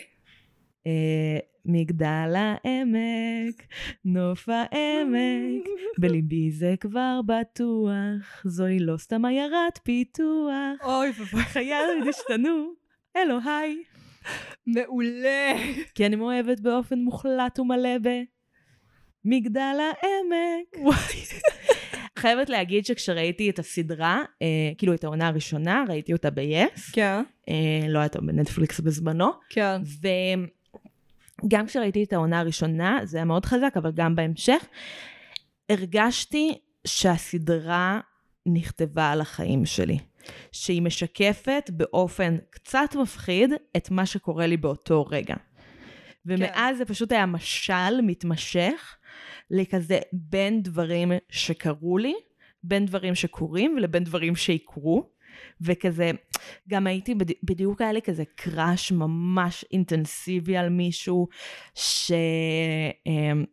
[0.88, 3.68] אה, מגדל העמק,
[4.06, 5.68] נוף העמק,
[6.02, 10.80] בליבי זה כבר בטוח, זוהי לא סתם עיירת פיתוח.
[10.84, 11.44] אוי ואבוי.
[11.44, 12.74] חייו השתנו,
[13.18, 13.84] אלוהי.
[14.68, 15.54] מעולה.
[15.96, 18.08] כי אני מאוהבת באופן מוחלט ומלא ב...
[19.26, 20.90] מגדל העמק.
[22.20, 27.24] חייבת להגיד שכשראיתי את הסדרה, אה, כאילו את העונה הראשונה, ראיתי אותה ב-yes, כן.
[27.50, 29.82] אה, לא הייתה בנטפליקס בזמנו, כן.
[31.44, 34.66] וגם כשראיתי את העונה הראשונה, זה היה מאוד חזק, אבל גם בהמשך,
[35.70, 36.58] הרגשתי
[36.88, 38.00] שהסדרה
[38.46, 39.98] נכתבה על החיים שלי.
[40.52, 45.36] שהיא משקפת באופן קצת מפחיד את מה שקורה לי באותו רגע.
[46.26, 48.98] ומאז זה פשוט היה משל מתמשך
[49.52, 52.14] לכזה בין דברים שקרו לי,
[52.64, 55.10] בין דברים שקורים ולבין דברים שיקרו.
[55.62, 56.12] וכזה,
[56.70, 57.32] גם הייתי, בד...
[57.44, 61.28] בדיוק היה לי כזה קראש ממש אינטנסיבי על מישהו,
[61.76, 62.12] ש...
[63.08, 63.46] אמ,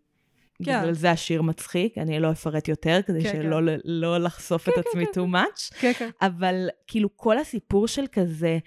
[0.64, 0.80] כן.
[0.80, 4.74] בגלל זה השיר מצחיק, אני לא אפרט יותר, כדי כן, שלא ל- לא לחשוף את
[4.78, 5.78] עצמי too much.
[5.80, 6.10] כן, כן.
[6.22, 8.58] אבל כאילו כל הסיפור של כזה,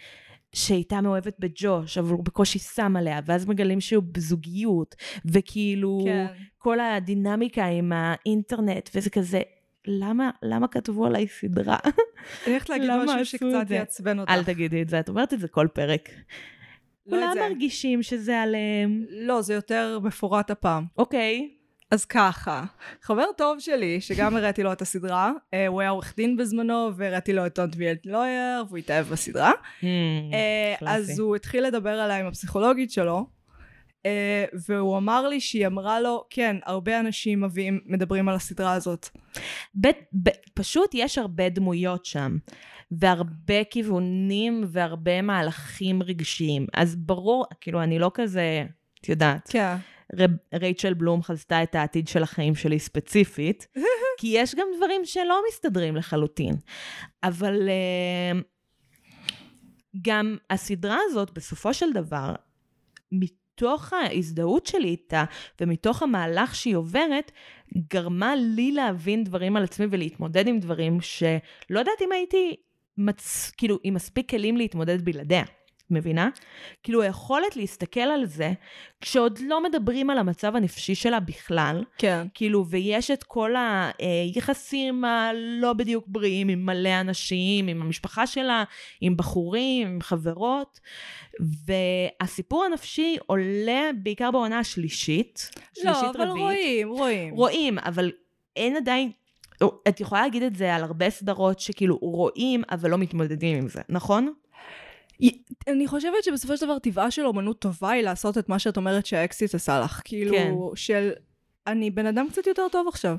[0.55, 6.25] שהייתה מאוהבת בג'וש, אבל הוא בקושי שם עליה, ואז מגלים שהוא בזוגיות, וכאילו כן.
[6.57, 9.41] כל הדינמיקה עם האינטרנט, וזה כזה,
[9.87, 11.77] למה, למה כתבו עליי סדרה?
[11.83, 13.71] אני הולכת להגיד משהו שקצת?
[13.71, 14.31] יעצבן אותך.
[14.31, 16.09] אל תגידי את זה, את אומרת את זה כל פרק.
[17.07, 17.49] לא כולם.
[17.49, 19.05] מרגישים שזה עליהם.
[19.09, 20.85] לא, זה יותר מפורט הפעם.
[20.97, 21.49] אוקיי.
[21.91, 22.63] אז ככה,
[23.01, 27.33] חבר טוב שלי, שגם הראיתי לו את הסדרה, אה, הוא היה עורך דין בזמנו, והראיתי
[27.33, 29.51] לו את be a lawyer, והוא התאהב בסדרה.
[29.81, 29.85] Hmm,
[30.33, 30.75] אה.
[30.87, 33.27] אז הוא התחיל לדבר עליה עם הפסיכולוגית שלו,
[34.05, 39.09] אה, והוא אמר לי שהיא אמרה לו, כן, הרבה אנשים מביאים, מדברים על הסדרה הזאת.
[39.81, 39.87] ב-
[40.23, 42.37] ב- פשוט יש הרבה דמויות שם,
[42.91, 46.67] והרבה כיוונים והרבה מהלכים רגשיים.
[46.73, 48.65] אז ברור, כאילו, אני לא כזה,
[49.01, 49.75] את יודעת, כן.
[50.53, 53.67] רייצ'ל בלום חזתה את העתיד של החיים שלי ספציפית,
[54.19, 56.55] כי יש גם דברים שלא מסתדרים לחלוטין.
[57.23, 58.43] אבל uh,
[60.01, 62.33] גם הסדרה הזאת, בסופו של דבר,
[63.11, 65.23] מתוך ההזדהות שלי איתה,
[65.61, 67.31] ומתוך המהלך שהיא עוברת,
[67.93, 72.55] גרמה לי להבין דברים על עצמי ולהתמודד עם דברים שלא יודעת אם הייתי,
[72.97, 73.51] מצ...
[73.57, 75.43] כאילו, עם מספיק כלים להתמודד בלעדיה.
[75.89, 76.29] מבינה?
[76.83, 78.51] כאילו היכולת להסתכל על זה,
[79.01, 82.27] כשעוד לא מדברים על המצב הנפשי שלה בכלל, כן.
[82.33, 83.53] כאילו, ויש את כל
[83.99, 88.63] היחסים הלא בדיוק בריאים עם מלא אנשים, עם המשפחה שלה,
[89.01, 90.79] עם בחורים, עם חברות,
[91.65, 96.39] והסיפור הנפשי עולה בעיקר בעונה השלישית, שלישית לא, אבל רביעית.
[96.39, 97.33] רואים, רואים.
[97.33, 98.11] רואים, אבל
[98.55, 99.11] אין עדיין...
[99.87, 103.81] את יכולה להגיד את זה על הרבה סדרות שכאילו רואים, אבל לא מתמודדים עם זה,
[103.89, 104.33] נכון?
[105.67, 109.05] אני חושבת שבסופו של דבר טבעה של אומנות טובה היא לעשות את מה שאת אומרת
[109.05, 110.01] שהאקסיט עשה לך.
[110.05, 110.51] כאילו, כן.
[110.75, 111.11] של
[111.67, 113.17] אני בן אדם קצת יותר טוב עכשיו.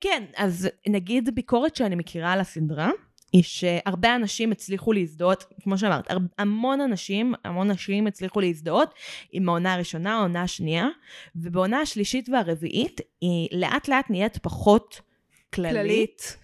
[0.00, 2.90] כן, אז נגיד ביקורת שאני מכירה על הסדרה,
[3.32, 8.94] היא שהרבה אנשים הצליחו להזדהות, כמו שאמרת, המון אנשים, המון נשים הצליחו להזדהות
[9.32, 10.88] עם העונה הראשונה, העונה השנייה,
[11.36, 15.00] ובעונה השלישית והרביעית היא לאט לאט נהיית פחות
[15.54, 16.36] כללית, כללית.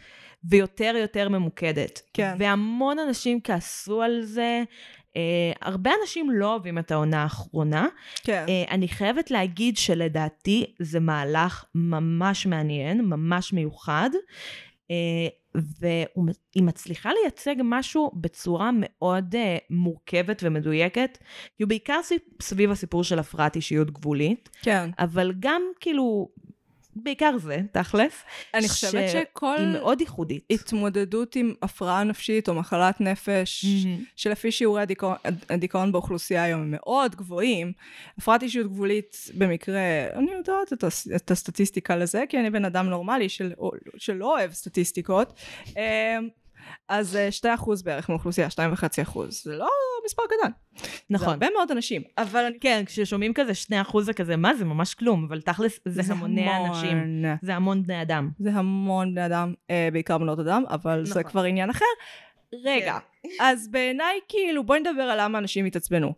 [0.45, 2.03] ויותר יותר ממוקדת.
[2.15, 2.35] כן.
[2.39, 4.63] והמון אנשים כעסו על זה,
[5.17, 7.87] אה, הרבה אנשים לא אוהבים את העונה האחרונה.
[8.23, 8.45] כן.
[8.49, 14.11] אה, אני חייבת להגיד שלדעתי זה מהלך ממש מעניין, ממש מיוחד.
[14.91, 14.97] אה,
[15.55, 19.39] והיא מצליחה לייצג משהו בצורה מאוד uh,
[19.71, 21.19] מורכבת ומדויקת,
[21.57, 22.01] כי הוא בעיקר
[22.43, 24.91] סביב הסיפור של הפרעת אישיות גבולית, כן.
[24.99, 26.29] אבל גם כאילו,
[26.97, 28.23] בעיקר זה, תכלס.
[28.55, 30.45] אני חושבת שכל היא מאוד ייחודית.
[30.51, 34.05] התמודדות עם הפרעה נפשית או מחלת נפש, מהמם.
[34.17, 35.17] שלפי שיעורי הדיכאון,
[35.51, 37.73] הדיכאון באוכלוסייה היום הם מאוד גבוהים.
[38.19, 39.81] הפרעת אישיות גבולית במקרה,
[40.15, 43.53] אני יודעת את, הס, את הסטטיסטיקה לזה, כי אני בן אדם נורמלי של,
[43.97, 45.41] שלא אוהב סטטיסטיקות.
[46.89, 49.19] אז אה, 2% בערך מהאוכלוסייה, 2.5%.
[49.29, 49.69] זה לא
[50.05, 50.23] מספר.
[50.43, 50.49] זה
[51.11, 51.29] נכון.
[51.29, 52.59] הרבה מאוד אנשים, אבל אני...
[52.61, 53.53] כן, כששומעים כזה
[53.93, 56.69] 2% זה כזה, מה זה ממש כלום, אבל תכלס זה, המוני המון.
[56.69, 57.25] אנשים.
[57.43, 58.31] זה המון בני אדם.
[58.39, 61.31] זה המון בני אדם, אה, בעיקר בנות אדם, אבל זה נכון.
[61.31, 61.85] כבר עניין אחר.
[62.65, 62.99] רגע,
[63.41, 66.13] אז בעיניי כאילו בואי נדבר על למה אנשים התעצבנו.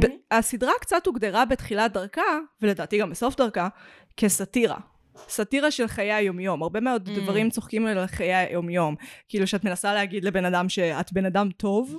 [0.00, 3.68] ב- הסדרה קצת הוגדרה בתחילת דרכה, ולדעתי גם בסוף דרכה,
[4.16, 4.76] כסאטירה.
[5.28, 6.62] סאטירה של חיי היומיום.
[6.62, 7.20] הרבה מאוד Mm.
[7.20, 8.94] דברים צוחקים על חיי היומיום.
[9.28, 11.96] כאילו שאת מנסה להגיד לבן אדם שאת בן אדם טוב,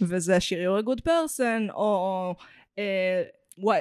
[0.00, 2.34] וזה שיר you're a good person, או...
[2.78, 3.22] אה,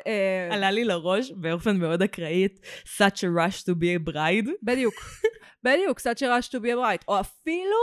[0.08, 2.60] אה, עלה לי לראש באופן מאוד אקראית,
[2.98, 4.50] such a rush to be a bride.
[4.63, 4.93] בדיוק,
[5.63, 7.78] בדיוק, such a rush to be a right, או אפילו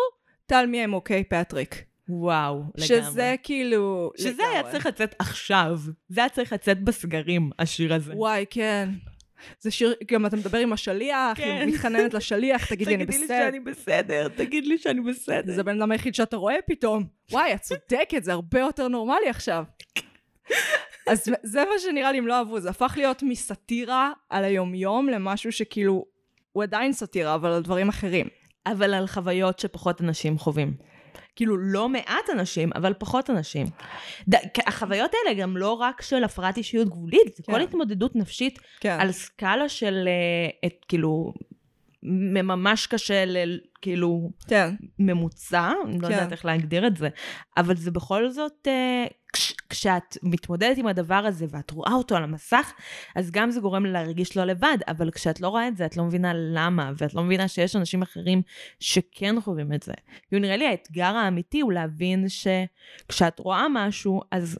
[0.52, 1.84] tell me I'm okay פטריק.
[2.08, 2.86] וואו, לגמרי.
[2.86, 4.10] שזה כאילו...
[4.18, 4.72] שזה היה לגמרי.
[4.72, 5.80] צריך לצאת עכשיו.
[6.08, 8.12] זה היה צריך לצאת בסגרים, השיר הזה.
[8.16, 8.88] וואי, כן.
[9.60, 11.58] זה שיר, גם אתה מדבר עם השליח, כן.
[11.60, 13.44] היא מתחננת לשליח, תגיד לי, אני תגידי לי בסדר.
[13.44, 15.52] שאני בסדר, תגיד לי שאני בסדר.
[15.54, 17.04] זה הבן אדם היחיד שאתה רואה פתאום.
[17.30, 19.64] וואי, את צודקת, זה הרבה יותר נורמלי עכשיו.
[21.08, 25.52] אז זה מה שנראה לי הם לא אהבו, זה הפך להיות מסאטירה על היומיום למשהו
[25.52, 26.04] שכאילו,
[26.52, 28.26] הוא עדיין סאטירה, אבל על דברים אחרים.
[28.66, 30.74] אבל על חוויות שפחות אנשים חווים.
[31.36, 33.66] כאילו, לא מעט אנשים, אבל פחות אנשים.
[34.28, 34.34] ד...
[34.66, 37.52] החוויות האלה גם לא רק של הפרעת אישיות גבולית, זה כן.
[37.52, 38.96] כל התמודדות נפשית כן.
[39.00, 41.34] על סקאלה של, אה, את, כאילו,
[42.02, 43.58] ממש קשה, ל...
[43.82, 44.74] כאילו, כן.
[44.98, 46.12] ממוצע, לא כן.
[46.12, 47.08] יודעת איך להגדיר את זה,
[47.56, 52.22] אבל זה בכל זאת, אה, כש, כשאת מתמודדת עם הדבר הזה ואת רואה אותו על
[52.22, 52.72] המסך,
[53.16, 55.96] אז גם זה גורם לה להרגיש לא לבד, אבל כשאת לא רואה את זה, את
[55.96, 58.42] לא מבינה למה, ואת לא מבינה שיש אנשים אחרים
[58.80, 59.92] שכן חווים את זה.
[60.28, 64.58] כאילו נראה לי האתגר האמיתי הוא להבין שכשאת רואה משהו, אז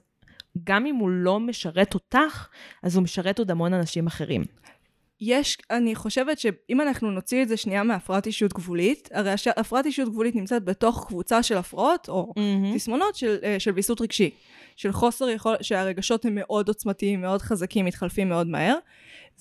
[0.65, 2.49] גם אם הוא לא משרת אותך,
[2.83, 4.45] אז הוא משרת עוד המון אנשים אחרים.
[5.25, 10.09] יש, אני חושבת שאם אנחנו נוציא את זה שנייה מהפרעת אישיות גבולית, הרי הפרעת אישיות
[10.09, 12.77] גבולית נמצאת בתוך קבוצה של הפרעות, או Mm-hmm.
[12.77, 14.31] תסמונות של, אה, של ויסות רגשי,
[14.77, 18.77] של חוסר יכול, שהרגשות הם מאוד עוצמתיים, מאוד חזקים, מתחלפים מאוד מהר,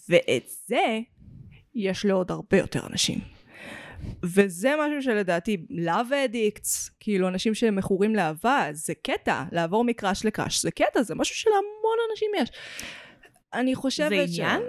[0.09, 0.99] ואת זה
[1.75, 3.19] יש לעוד הרבה יותר אנשים.
[4.23, 10.71] וזה משהו שלדעתי לאו אדיקטס, כאילו אנשים שמכורים לאהבה, זה קטע, לעבור מקראש לקראש, זה
[10.71, 12.49] קטע, זה משהו שלהמון אנשים יש.
[13.53, 14.61] אני חושבת זה עניין?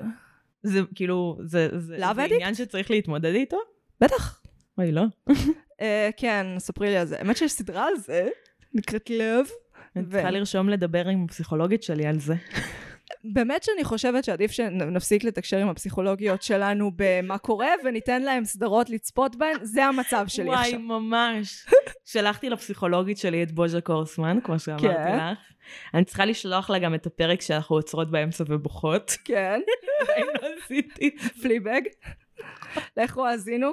[0.63, 1.99] זה כאילו, זה, זה,
[2.29, 2.35] זה?
[2.35, 3.57] עניין שצריך להתמודד איתו?
[4.01, 4.43] בטח.
[4.79, 5.03] אוי, לא.
[5.81, 7.19] אה, כן, ספרי לי על זה.
[7.19, 8.29] האמת שיש סדרה על זה,
[8.75, 9.47] נקראת לב.
[9.97, 12.35] אני ו- צריכה לרשום לדבר עם הפסיכולוגית שלי על זה.
[13.25, 19.37] באמת שאני חושבת שעדיף שנפסיק לתקשר עם הפסיכולוגיות שלנו במה קורה, וניתן להם סדרות לצפות
[19.37, 20.79] בהן, זה המצב שלי וואי, עכשיו.
[20.79, 21.67] ממש.
[22.05, 25.17] שלחתי לפסיכולוגית שלי את BoJack Horseman, כמו שאמרתי כן.
[25.17, 25.39] לך.
[25.95, 29.17] אני צריכה לשלוח לה גם את הפרק שאנחנו עוצרות באמצע ובוכות.
[29.25, 29.61] כן,
[30.43, 31.17] לא עשיתי.
[31.43, 31.81] Fleabag.
[32.97, 33.71] לכו האזינו.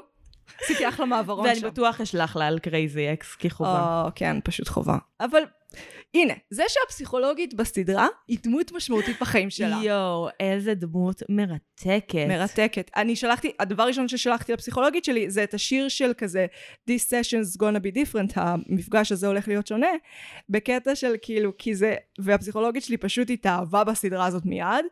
[0.63, 1.67] עשיתי אחלה מעברון ואני שם.
[1.67, 4.04] בטוח אשלח לה על Crazy Ex כחובה.
[4.06, 4.97] או, כן, פשוט חובה.
[5.19, 5.43] אבל
[6.13, 9.80] הנה, זה שהפסיכולוגית בסדרה היא דמות משמעותית בחיים שלה.
[9.84, 12.28] יואו, איזה דמות מרתקת.
[12.28, 12.91] מרתקת.
[12.95, 16.45] אני שלחתי, הדבר הראשון ששלחתי לפסיכולוגית שלי זה את השיר של כזה
[16.89, 19.88] This session's gonna be different, המפגש הזה הולך להיות שונה,
[20.50, 24.86] בקטע של כאילו, כי זה, והפסיכולוגית שלי פשוט התאהבה בסדרה הזאת מיד.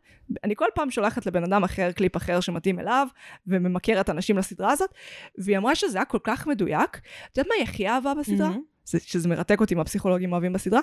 [0.43, 3.07] אני כל פעם שולחת לבן אדם אחר קליפ אחר שמתאים אליו,
[3.47, 4.89] וממכרת אנשים לסדרה הזאת,
[5.37, 7.01] והיא אמרה שזה היה כל כך מדויק.
[7.31, 8.49] את יודעת מה היא הכי אהבה בסדרה?
[8.49, 8.76] מהמם.
[8.87, 10.79] זה, שזה מרתק אותי מה הפסיכולוגים אוהבים בסדרה,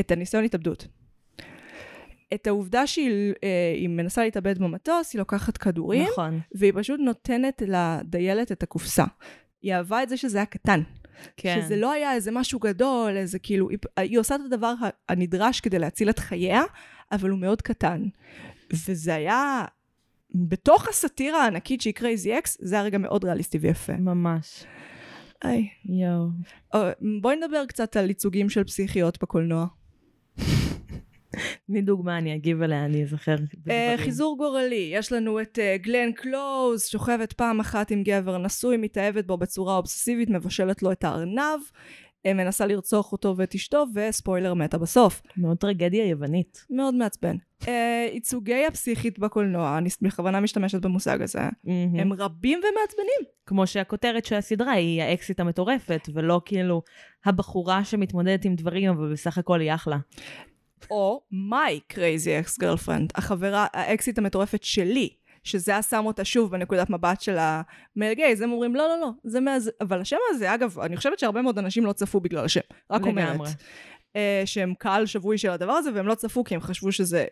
[0.00, 0.86] את הניסיון התאבדות.
[2.34, 6.40] את העובדה שהיא אה, מנסה להתאבד במטוס, היא לוקחת כדורים, נכון.
[6.54, 9.04] והיא פשוט נותנת לדיילת את הקופסה.
[9.62, 10.82] היא אהבה את זה שזה היה קטן.
[11.36, 11.60] כן.
[11.62, 14.74] שזה לא היה איזה משהו גדול, איזה כאילו, היא, היא עושה את הדבר
[15.08, 16.62] הנדרש כדי להציל את חייה,
[17.12, 18.04] אבל הוא מאוד קטן.
[18.72, 19.64] וזה היה,
[20.34, 23.96] בתוך הסאטירה הענקית שהיא crazy ex, זה היה רגע מאוד ריאליסטי ויפה.
[23.96, 24.64] ממש.
[25.42, 25.68] היי.
[25.84, 26.26] יואו.
[26.74, 26.80] או,
[27.20, 29.66] בואי נדבר קצת על ייצוגים של פסיכיות בקולנוע.
[31.66, 33.36] תני דוגמה, אני אגיב עליה, אני אזכר.
[33.70, 33.94] אה.
[33.98, 39.24] חיזור גורלי, יש לנו את אה, גלן קלוז, שוכבת פעם אחת עם גבר נשוי, מתאהבת
[39.24, 41.60] בו בצורה אובססיבית, מבשלת לו את הארנב.
[42.26, 45.22] אה, מנסה לרצוח אותו ואת אשתו, וספוילר מתה בסוף.
[45.36, 46.66] מאוד טרגדיה יוונית.
[46.70, 47.36] מאוד מעצבן.
[47.68, 51.40] אה, ייצוגי הפסיכית בקולנוע, אני בכוונה משתמשת במושג הזה,
[51.98, 53.30] הם רבים ומעצבנים.
[53.46, 56.82] כמו שהכותרת של הסדרה היא האקסיט המטורפת, ולא כאילו
[57.24, 59.98] הבחורה שמתמודדת עם דברים, אבל בסך הכל היא אחלה.
[60.90, 65.10] או my crazy ex girlfriend, החברה, האקסית המטורפת שלי,
[65.44, 69.00] שזה היה שם אותה שוב בנקודת מבט של ה male gaze, הם אומרים לא, לא,
[69.00, 69.60] לא, זה מה...
[69.60, 73.02] זה-" אבל השם הזה, אגב, אני חושבת שהרבה מאוד אנשים לא צפו בגלל השם, רק
[73.02, 73.24] לגמרי.
[73.34, 73.48] אומרת.
[74.16, 77.26] אה, שהם קהל שבוי של הדבר הזה, והם לא צפו כי הם חשבו שזה,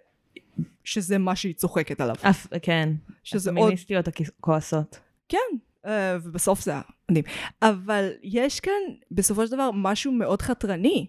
[0.84, 2.14] שזה מה שהיא צוחקת עליו.
[2.22, 2.88] אף, כן.
[3.24, 5.00] שזה עוד הפמיניסטיות הכועסות.
[5.28, 5.38] כן,
[5.86, 7.24] אה, ובסוף זה היה מדהים.
[7.62, 8.72] אבל יש כאן
[9.10, 11.06] בסופו של דבר משהו מאוד חתרני.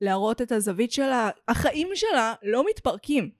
[0.00, 3.30] להראות את הזווית שלה, החיים שלה לא מתפרקים.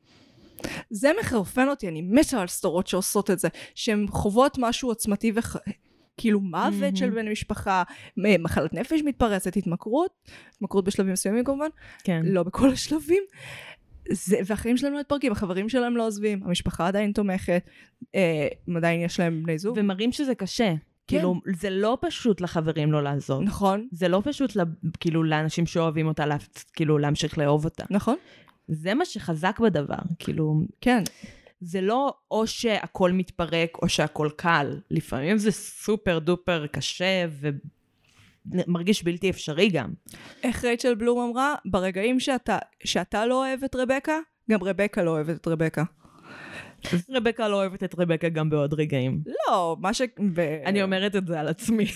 [0.91, 5.57] זה מחרפן אותי, אני מתה על סדרות שעושות את זה, שהן חוות משהו עוצמתי וח...
[6.17, 7.83] כאילו מוות של בן משפחה,
[8.17, 10.11] מ- מחלת נפש מתפרצת, התמכרות,
[10.57, 11.69] התמכרות בשלבים מסוימים כמובן,
[12.05, 12.23] כן.
[12.25, 13.23] לא בכל השלבים.
[14.13, 17.63] זה, והחיים שלהם לא מתפרקים, החברים שלהם לא עוזבים, המשפחה עדיין תומכת,
[18.15, 19.77] אה, עדיין יש להם בני זוג.
[19.81, 20.75] ומראים שזה קשה.
[21.07, 23.43] כאילו, זה לא פשוט לחברים לא לעזוב.
[23.43, 24.61] נכון, זה לא פשוט, ל-
[25.01, 26.37] כאילו, לאנשים שאוהבים אותה, לה-
[26.73, 27.85] כאילו, להמשיך לאהוב אותה.
[27.91, 28.17] נכון,
[28.71, 29.99] זה מה שחזק בדבר.
[30.19, 31.03] כאילו, כן.
[31.61, 34.81] זה לא או שהכל מתפרק או שהכל קל.
[34.91, 37.27] לפעמים זה סופר דופר קשה
[38.47, 39.93] ומרגיש בלתי אפשרי גם.
[40.43, 41.55] איך רייצ'ל בלום אמרה?
[41.65, 44.19] ברגעים שאתה, שאתה לא אוהב את רבקה,
[44.51, 45.85] גם רבקה לא אוהבת את רבקה.
[47.11, 49.21] רבקה לא אוהבת את רבקה גם בעוד רגעים.
[49.27, 50.03] לא, מה ש...
[50.35, 50.41] ב...
[50.41, 51.87] אני אומרת את זה על עצמי.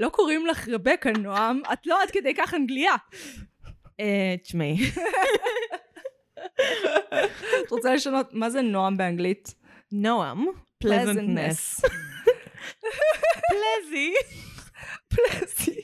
[0.00, 2.94] לא קוראים לך רבקה, נועם, את לא עד כדי כך אנגליה.
[4.00, 4.76] אה, תשמעי.
[7.62, 9.54] את רוצה לשנות, מה זה נועם באנגלית?
[9.92, 10.46] נועם.
[10.78, 11.80] פלזנטנס.
[13.50, 14.14] פלזי.
[15.08, 15.80] פלזי.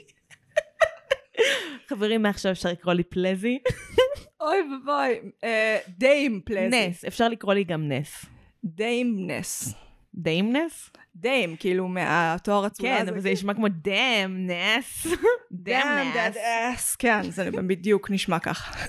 [1.88, 3.58] חברים, מעכשיו אפשר לקרוא לי פלזי.
[4.40, 5.30] אוי ואבוי.
[5.44, 6.88] אה, דיים פלזי.
[6.88, 8.24] נס, אפשר לקרוא לי גם נס.
[8.64, 9.74] דיים נס.
[10.14, 10.90] דיימנס?
[11.16, 13.08] דיים, כאילו מהתואר הצולה כן.
[13.08, 15.06] אבל זה נשמע כמו דאם, נס.
[15.52, 16.96] דאם that ass.
[16.98, 18.72] כן, זה בדיוק נשמע ככה.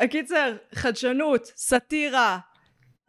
[0.00, 2.38] הקיצר, חדשנות, סאטירה.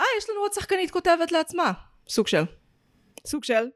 [0.02, 1.71] אה, יש לנו עוד שחקנית כותבת לעצמה.
[2.10, 2.43] סוג של.
[3.26, 3.67] סוג של.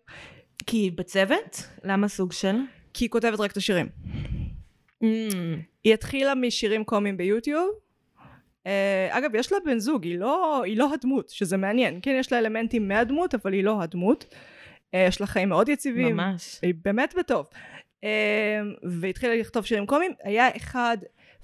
[0.65, 1.63] כי היא בצוות?
[1.83, 2.55] למה סוג של?
[2.93, 3.89] כי היא כותבת רק את השירים.
[5.03, 5.07] Mm.
[5.83, 7.69] היא התחילה משירים קומיים ביוטיוב.
[8.63, 8.67] Uh,
[9.09, 11.99] אגב, יש לה בן זוג, היא לא, היא לא הדמות, שזה מעניין.
[12.01, 14.25] כן, יש לה אלמנטים מהדמות, אבל היא לא הדמות.
[14.31, 16.15] Uh, יש לה חיים מאוד יציבים.
[16.15, 16.59] ממש.
[16.61, 17.45] היא באמת בטוב.
[18.05, 18.05] Um,
[19.01, 20.11] והתחילה לכתוב שירים קומיים.
[20.23, 20.97] היה אחד,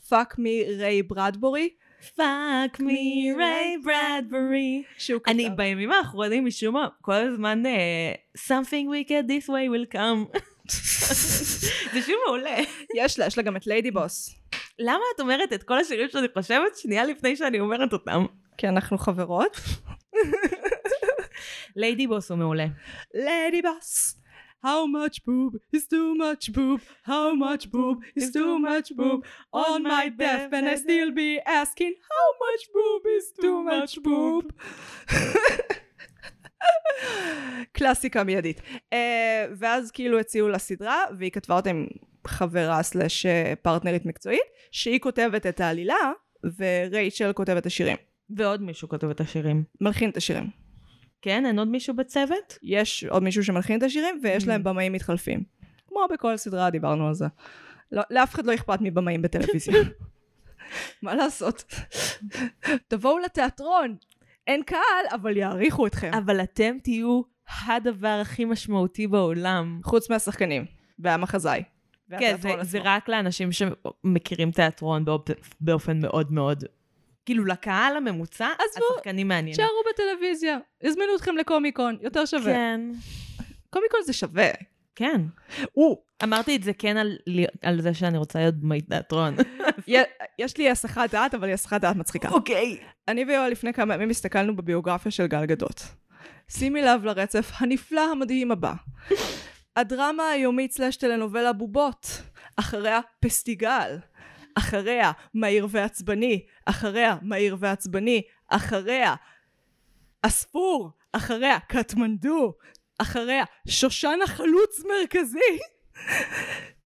[0.09, 1.69] fuck me ריי ברדבורי,
[2.15, 4.83] fuck me ריי ברדברי.
[4.97, 5.31] שהוא כתב.
[5.31, 10.39] אני בימים האחרונים משום מה כל הזמן אה, something wicked this way will come.
[11.93, 12.57] זה שוב מעולה.
[12.95, 14.35] יש לה, יש לה גם את lady boss.
[14.79, 18.25] למה את אומרת את כל השירים שאני חושבת שנייה לפני שאני אומרת אותם?
[18.57, 19.57] כי אנחנו חברות.
[21.75, 22.65] ליידי בוס הוא מעולה.
[23.15, 24.17] Lady boss,
[24.65, 26.81] how much boob is too much boob?
[27.05, 29.19] How much boob is too much boob?
[29.53, 34.45] On my death, and I still be asking, how much boob is too much boob?
[37.71, 38.59] קלאסיקה מיידית.
[38.59, 38.93] Uh,
[39.57, 41.87] ואז כאילו הציעו לה סדרה, והיא כתבה אותה עם
[42.27, 45.95] חברה סלאש אה, פרטנרית מקצועית, שהיא כותבת את העלילה,
[46.57, 47.97] ורייצ'ל כותבת את השירים.
[48.29, 49.63] ועוד מישהו כותב את השירים.
[49.81, 50.49] מלחין את השירים.
[51.21, 51.45] כן?
[51.45, 52.57] אין עוד מישהו בצוות?
[52.63, 55.43] יש עוד מישהו שמלחין את השירים, ויש להם במאים מתחלפים.
[55.87, 57.25] כמו בכל סדרה, דיברנו על זה.
[57.91, 59.73] לא, לאף אחד לא אכפת מבמאים בטלוויזיה.
[61.03, 61.63] מה לעשות?
[62.87, 63.95] תבואו לתיאטרון,
[64.47, 66.11] אין קהל, אבל יעריכו אתכם.
[66.13, 67.21] אבל אתם תהיו
[67.67, 69.79] הדבר הכי משמעותי בעולם.
[69.83, 70.65] חוץ מהשחקנים,
[70.99, 71.63] והמחזאי.
[72.09, 72.89] כן, זה, והתיאטרון זה עצמו.
[72.89, 75.29] רק לאנשים שמכירים תיאטרון באופ...
[75.61, 76.63] באופן מאוד מאוד...
[77.25, 79.53] כאילו, לקהל הממוצע, השחקנים מעניינים.
[79.53, 82.53] שערו בטלוויזיה, הזמינו אתכם לקומיקון, יותר שווה.
[82.53, 82.81] כן.
[83.69, 84.49] קומיקון זה שווה.
[84.95, 85.21] כן.
[85.77, 87.17] או, אמרתי את זה כן על,
[87.61, 89.35] על זה שאני רוצה להיות במאית תיאטרון.
[90.39, 92.29] יש לי הסחת דעת, אבל היא הסחת דעת מצחיקה.
[92.29, 92.77] אוקיי.
[93.07, 95.83] אני ויואל לפני כמה ימים הסתכלנו בביוגרפיה של גל גדות.
[96.49, 98.73] שימי לב לרצף הנפלא המדהים הבא.
[99.77, 102.07] הדרמה היומית סלש טלנובלה בובות,
[102.55, 103.97] אחריה פסטיגל,
[104.57, 109.15] אחריה מהיר ועצבני, אחריה מהיר ועצבני, אחריה
[110.21, 112.53] אספור, אחריה קטמנדו,
[113.01, 115.59] אחריה שושן החלוץ מרכזי,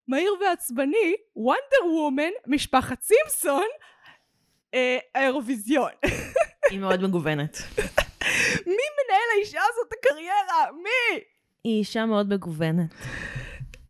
[0.08, 3.68] מהיר ועצבני, וונדר וומן, משפחת סימפסון,
[4.74, 5.92] אה, האירוויזיון.
[6.70, 7.58] היא מאוד מגוונת.
[8.68, 10.72] מי מנהל לאישה הזאת את הקריירה?
[10.84, 11.31] מי?
[11.64, 12.94] היא אישה מאוד מגוונת.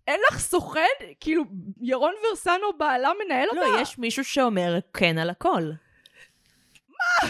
[0.07, 0.81] אין לך סוכן?
[1.19, 1.43] כאילו,
[1.81, 3.61] ירון ורסנו בעלה מנהל אותה?
[3.61, 5.71] לא, יש מישהו שאומר כן על הכל.
[6.89, 7.29] מה?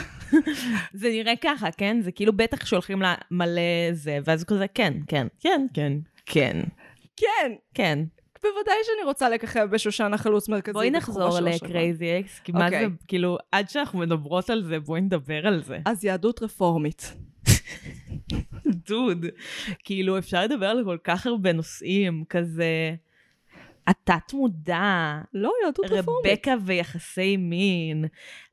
[0.93, 2.01] זה נראה ככה, כן?
[2.01, 5.93] זה כאילו בטח שולחים לה מלא זה, ואז כזה, כן, כן, כן, כן,
[6.25, 6.61] כן,
[7.17, 7.99] כן, כן.
[8.43, 10.73] בוודאי שאני רוצה לככב בשושנה חלוץ מרכזי.
[10.73, 11.39] בואי נחזור.
[11.39, 12.89] לקרייזי אקס, כי מה אוקיי.
[12.89, 15.79] זה, כאילו, עד שאנחנו מדברות על זה, בואי נדבר על זה.
[15.85, 17.13] אז יהדות רפורמית.
[18.71, 19.25] דוד,
[19.83, 22.95] כאילו, אפשר לדבר על כל כך הרבה נושאים, כזה...
[23.87, 26.31] התת מודע, לא, יהדות רפורמית.
[26.31, 28.05] רבקה ויחסי מין,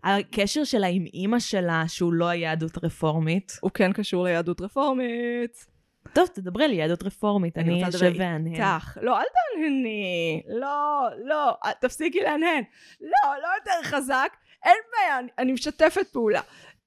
[0.05, 3.53] הקשר שלה עם אימא שלה, שהוא לא היהדות רפורמית.
[3.61, 5.67] הוא כן קשור ליהדות רפורמית.
[6.13, 8.51] טוב, תדברי על יהדות רפורמית, אני אשב ואענה.
[8.51, 8.99] איתך.
[9.03, 10.43] לא, אל תהנהני.
[10.49, 12.63] לא, לא, תפסיקי להנהן.
[13.01, 14.37] לא, לא יותר חזק.
[14.65, 16.41] אין בעיה, אני משתפת פעולה.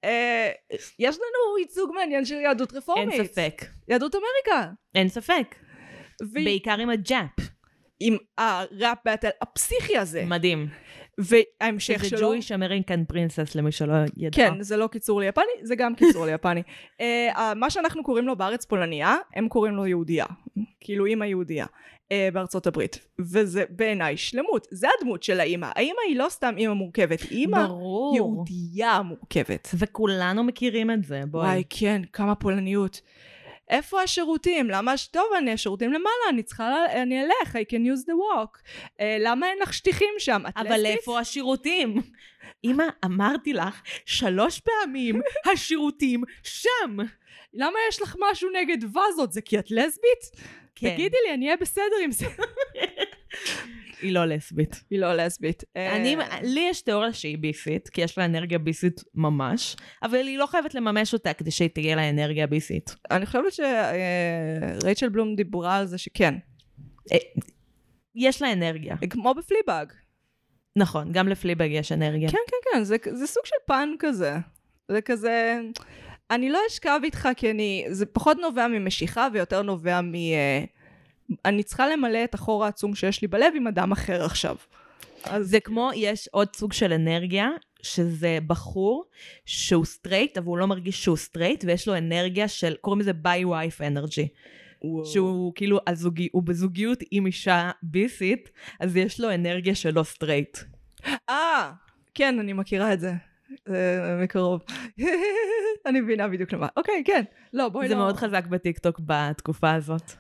[0.04, 0.50] אה,
[1.00, 3.14] יש לנו ייצוג מעניין של יהדות רפורמית.
[3.20, 3.62] אין ספק.
[3.88, 4.72] יהדות אמריקה.
[4.96, 5.56] אין ספק.
[6.34, 7.30] והיא- בעיקר עם הג'אפ.
[8.00, 10.24] עם הראפ באטל הפסיכי הזה.
[10.26, 10.68] מדהים.
[11.18, 12.34] וההמשך שלו...
[12.34, 14.36] Jewish American Princess, למי שלא ידע.
[14.36, 16.62] כן, זה לא קיצור ליפני, זה גם קיצור ליפני.
[17.02, 17.04] uh,
[17.56, 20.26] מה שאנחנו קוראים לו בארץ פולניה, הם קוראים לו יהודייה.
[20.80, 21.66] כאילו אימא יהודייה.
[22.12, 23.00] Uh, בארצות הברית.
[23.20, 24.68] וזה בעיניי שלמות.
[24.72, 25.68] זה הדמות של האימא.
[25.76, 28.16] האימא היא לא סתם אימא מורכבת, היא אימא ברור.
[28.16, 29.68] יהודייה מורכבת.
[29.80, 31.46] וכולנו מכירים את זה, בואי.
[31.48, 33.02] וואי, כן, כמה פולניות.
[33.70, 34.70] איפה השירותים?
[34.70, 38.58] למה, טוב, אני השירותים למעלה, אני צריכה, ל- אני אלך, I can use the walk.
[38.58, 40.42] Uh, למה אין לך שטיחים שם?
[40.50, 40.86] את אבל לסבית?
[40.98, 41.96] איפה השירותים?
[42.64, 45.22] אמא, אמרתי לך שלוש פעמים,
[45.54, 46.98] השירותים שם.
[47.54, 49.32] למה יש לך משהו נגד וזות?
[49.32, 50.32] זה כי את לסבית?
[50.76, 50.94] כן.
[50.94, 52.26] תגידי לי, אני אהיה בסדר עם זה.
[54.02, 54.84] היא לא לסבית.
[54.90, 55.64] היא לא לסבית.
[55.78, 60.38] אה, אני, לי יש תיאוריה שהיא ביסית, כי יש לה אנרגיה ביסית ממש, אבל היא
[60.38, 62.96] לא חייבת לממש אותה כדי שתהיה לה אנרגיה ביסית.
[63.12, 66.34] אני חושבת שרייצ'ל בלום דיברה על זה שכן.
[68.16, 68.96] יש לה אנרגיה.
[69.10, 69.94] כמו בפליבאג.
[70.76, 72.30] נכון, גם לפליבג יש אנרגיה.
[72.30, 74.34] כן, כן, כן, זה, זה סוג של פן כזה.
[74.92, 75.60] זה כזה...
[76.32, 77.86] אני לא אשכב איתך כי אני...
[77.90, 80.16] זה פחות נובע ממשיכה ויותר נובע מ...
[80.16, 80.64] אה,
[81.46, 84.56] אני צריכה למלא את החור העצום שיש לי בלב עם אדם אחר עכשיו.
[85.24, 87.50] אז זה כמו, יש עוד סוג של אנרגיה,
[87.82, 89.06] שזה בחור
[89.46, 93.46] שהוא סטרייט, אבל הוא לא מרגיש שהוא סטרייט, ויש לו אנרגיה של, קוראים לזה bi
[93.46, 94.28] wife energy.
[95.06, 100.58] שהוא כאילו, הזוגי, הוא בזוגיות עם אישה ביסית, אז יש לו אנרגיה שלא סטרייט.
[101.30, 101.72] אה,
[102.14, 103.14] כן, אני מכירה את זה.
[103.70, 104.62] אה, מקרוב.
[105.88, 106.68] אני מבינה בדיוק למה.
[106.78, 107.24] אוקיי, כן.
[107.54, 108.00] לא, בואי זה לא...
[108.00, 110.12] מאוד חזק בטיקטוק בתקופה הזאת.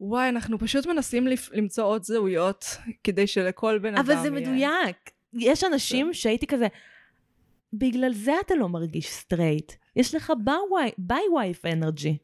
[0.00, 1.48] וואי, אנחנו פשוט מנסים לפ...
[1.52, 2.64] למצוא עוד זהויות,
[3.04, 4.96] כדי שלכל בן אדם אבל זה יהיה- מדויק.
[5.32, 6.66] יש אנשים שהייתי כזה,
[7.72, 9.72] בגלל זה אתה לא מרגיש סטרייט.
[9.96, 10.32] יש לך
[10.98, 12.16] bi wife energy.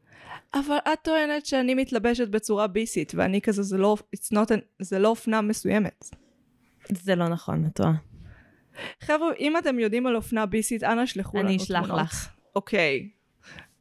[0.53, 5.07] אבל את טוענת שאני מתלבשת בצורה ביסית, ואני כזה, זה לא, it's not זה לא
[5.07, 6.05] אופנה מסוימת.
[6.91, 7.93] זה לא נכון, את טועה.
[9.01, 11.85] חבר'ה, אם אתם יודעים על אופנה ביסית, אנא שלחו לנו אני תמונות.
[11.85, 12.29] אשלח לך.
[12.55, 13.09] אוקיי.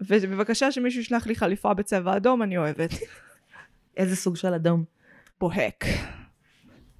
[0.01, 2.91] ובבקשה שמישהו ישלח לי חליפה בצבע אדום, אני אוהבת.
[3.97, 4.85] איזה סוג של אדום?
[5.41, 5.85] בוהק.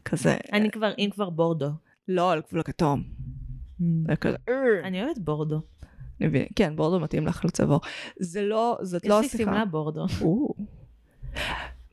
[0.05, 0.37] כזה.
[0.53, 1.69] אני כבר, אם כבר בורדו.
[2.09, 3.03] לא, על גבול הכתום.
[4.49, 4.55] "אה".
[4.85, 5.61] אני אוהבת בורדו.
[6.21, 6.47] אני מבין.
[6.57, 7.81] כן, בורדו מתאים לך עור.
[8.17, 9.45] זה לא, זאת לא יש לי השיחה.
[9.45, 10.07] שמלה בורדו.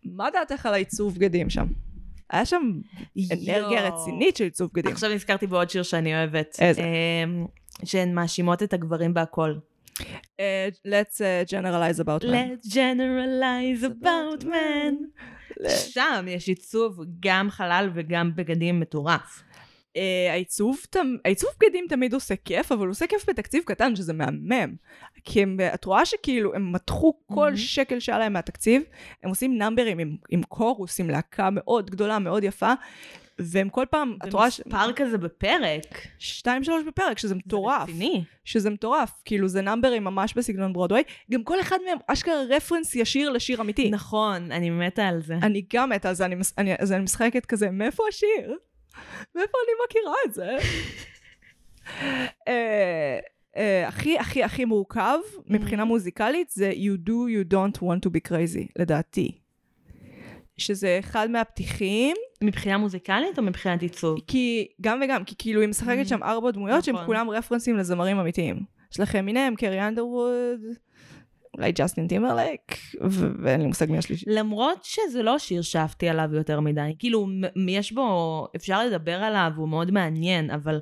[0.03, 1.67] מה דעתך על העיצוב בגדים שם?
[2.31, 2.61] היה שם
[3.31, 3.87] אנרגיה.
[3.87, 4.91] רצינית של עיצוב בגדים.
[4.91, 6.57] עכשיו נזכרתי בעוד שיר שאני אוהבת.
[6.59, 6.81] איזה?
[6.81, 7.45] אמ,
[7.85, 9.53] שהן מאשימות את הגברים בהכל.
[10.39, 12.25] אה, let's uh, generalize about men.
[12.25, 15.21] Let's generalize about men.
[15.69, 19.43] שם יש עיצוב גם חלל וגם בגדים מטורף.
[19.97, 20.77] אה, העיצוב,
[21.25, 24.75] העיצוב בגדים תמיד עושה כיף, אבל הוא עושה כיף בתקציב קטן, שזה מהמם.
[25.23, 27.57] כי הם, את רואה שכאילו הם מתחו כל מהמם.
[27.57, 28.83] שקל שהיה להם מהתקציב,
[29.23, 32.73] הם עושים נאמברים עם, עם קורוס, עם להקה מאוד גדולה, מאוד יפה,
[33.39, 34.61] והם כל פעם, את רואה ש...
[34.65, 36.07] ומספר כזה בפרק.
[36.19, 37.85] שתיים שלוש בפרק, שזה מטורף.
[37.87, 38.23] זה רציני.
[38.45, 39.11] שזה מטורף.
[39.25, 41.01] כאילו זה נאמברים ממש בסגנון ברודווי.
[41.31, 43.89] גם כל אחד מהם אשכרה רפרנס ישיר לשיר אמיתי.
[43.89, 45.35] נכון, אני מתה על זה.
[45.35, 48.55] אני גם מתה, אז אני, מס- אני, אז אני משחקת כזה, מאיפה השיר?
[49.35, 50.57] מאיפה אני מכירה את זה?
[52.47, 53.19] אה,
[53.57, 55.17] אה, הכי הכי הכי מורכב
[55.47, 59.37] מבחינה מוזיקלית זה You do you don't want to be crazy, לדעתי.
[60.57, 64.19] שזה אחד מהפתיחים, מבחינה מוזיקלית או מבחינת עיצוב?
[64.27, 67.05] כי גם וגם, כי כאילו היא משחקת שם ארבע דמויות שהם נכון.
[67.05, 68.59] כולם רפרנסים לזמרים אמיתיים.
[68.91, 70.59] יש לכם מינם, קרי אנדרווד,
[71.57, 72.75] אולי ג'סטין טימרלק,
[73.43, 74.25] ואין לי מושג מי השלישי.
[74.27, 76.95] למרות שזה לא שיר שאהבתי עליו יותר מדי.
[76.99, 77.27] כאילו,
[77.67, 80.79] יש בו, אפשר לדבר עליו, הוא מאוד מעניין, אבל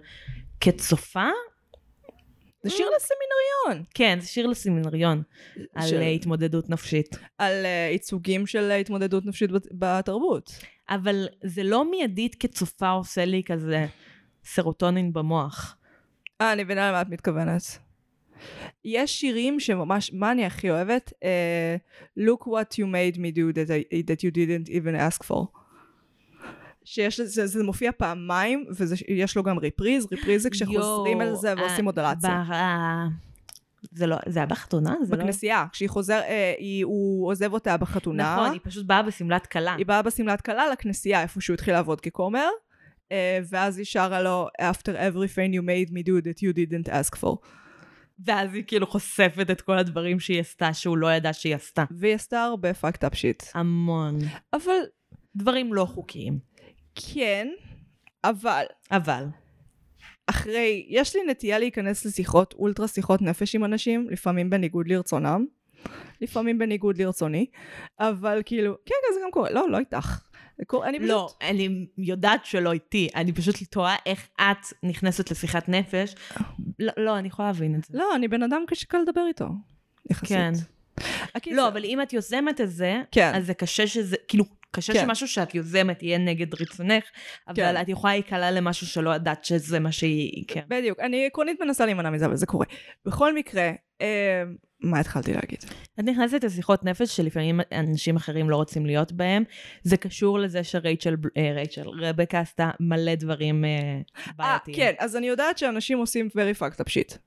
[0.62, 1.28] כצופה,
[2.64, 3.86] זה שיר לסמינריון.
[3.94, 5.22] כן, זה שיר לסמינריון,
[5.76, 7.16] על אה, התמודדות נפשית.
[7.38, 10.52] על אה, ייצוגים של התמודדות נפשית בת- בתרבות.
[10.90, 13.86] אבל זה לא מיידית כצופה עושה לי כזה
[14.44, 15.78] סרוטונין במוח.
[16.42, 17.80] אה, אני מבינה למה את מתכוונת.
[18.86, 21.14] יש שירים שממש, מה אני הכי אוהבת?
[21.24, 25.60] Uh, Look what you made me do that, I, that you didn't even ask for.
[26.86, 28.66] שיש לזה, זה מופיע פעמיים,
[29.08, 32.44] ויש לו גם ריפריז, ריפריז זה כשחוזרים על זה ועושים אה, מודולציה.
[32.50, 33.06] ב- אה,
[33.92, 34.96] זה לא, זה היה בחתונה?
[35.04, 35.24] זה לא...
[35.24, 38.36] בכנסייה, כשהיא חוזר, אה, היא, הוא עוזב אותה בחתונה.
[38.36, 39.76] נכון, היא פשוט באה בשמלת כלה.
[39.76, 42.50] היא באה בשמלת כלה לכנסייה, איפה שהוא התחיל לעבוד ככומר,
[43.12, 47.16] אה, ואז היא שרה לו, After everything you made me do that you didn't ask
[47.22, 47.36] for.
[48.26, 51.84] ואז היא כאילו חושפת את כל הדברים שהיא עשתה, שהוא לא ידע שהיא עשתה.
[51.92, 53.52] והיא עשתה הרבה fucked up shit.
[53.54, 54.20] המון.
[54.54, 54.72] אבל
[55.36, 56.40] דברים לא חוקיים.
[56.96, 57.48] כן,
[58.24, 59.26] אבל אבל.
[60.30, 65.46] אחרי, יש לי נטייה להיכנס לשיחות, אולטרה שיחות נפש עם אנשים, לפעמים בניגוד לרצונם,
[66.22, 67.46] לפעמים בניגוד לרצוני,
[68.00, 70.29] אבל כאילו, כן, כן, זה גם קורה, לא, לא איתך.
[70.84, 71.10] אני פשוט...
[71.10, 76.16] לא, אני יודעת שלא איתי, אני פשוט תוהה איך את נכנסת לשיחת נפש.
[76.80, 77.98] לא, לא, אני יכולה להבין את זה.
[77.98, 79.48] לא, אני בן אדם קשה לדבר איתו,
[80.10, 80.38] יחסית.
[80.38, 80.52] כן.
[81.52, 83.32] לא, אבל אם את יוזמת את זה, כן.
[83.36, 85.02] אז זה קשה שזה, כאילו, קשה כן.
[85.02, 87.04] שמשהו שאת יוזמת יהיה נגד רצונך,
[87.48, 87.82] אבל כן.
[87.82, 90.62] את יכולה להיקלע למשהו שלא ידעת שזה מה שהיא, כן.
[90.68, 92.66] בדיוק, אני עקרונית מנסה להימנע מזה, אבל זה קורה.
[93.06, 94.44] בכל מקרה, אה,
[94.82, 95.60] מה התחלתי להגיד?
[96.00, 99.44] את נכנסת לשיחות נפש שלפעמים אנשים אחרים לא רוצים להיות בהם.
[99.84, 104.78] זה קשור לזה שרייצ'ל, אה, רייצ'ל, רבקה עשתה מלא דברים אה, אה, בעייתיים.
[104.78, 107.18] כן, אז אני יודעת שאנשים עושים very fucked up shit.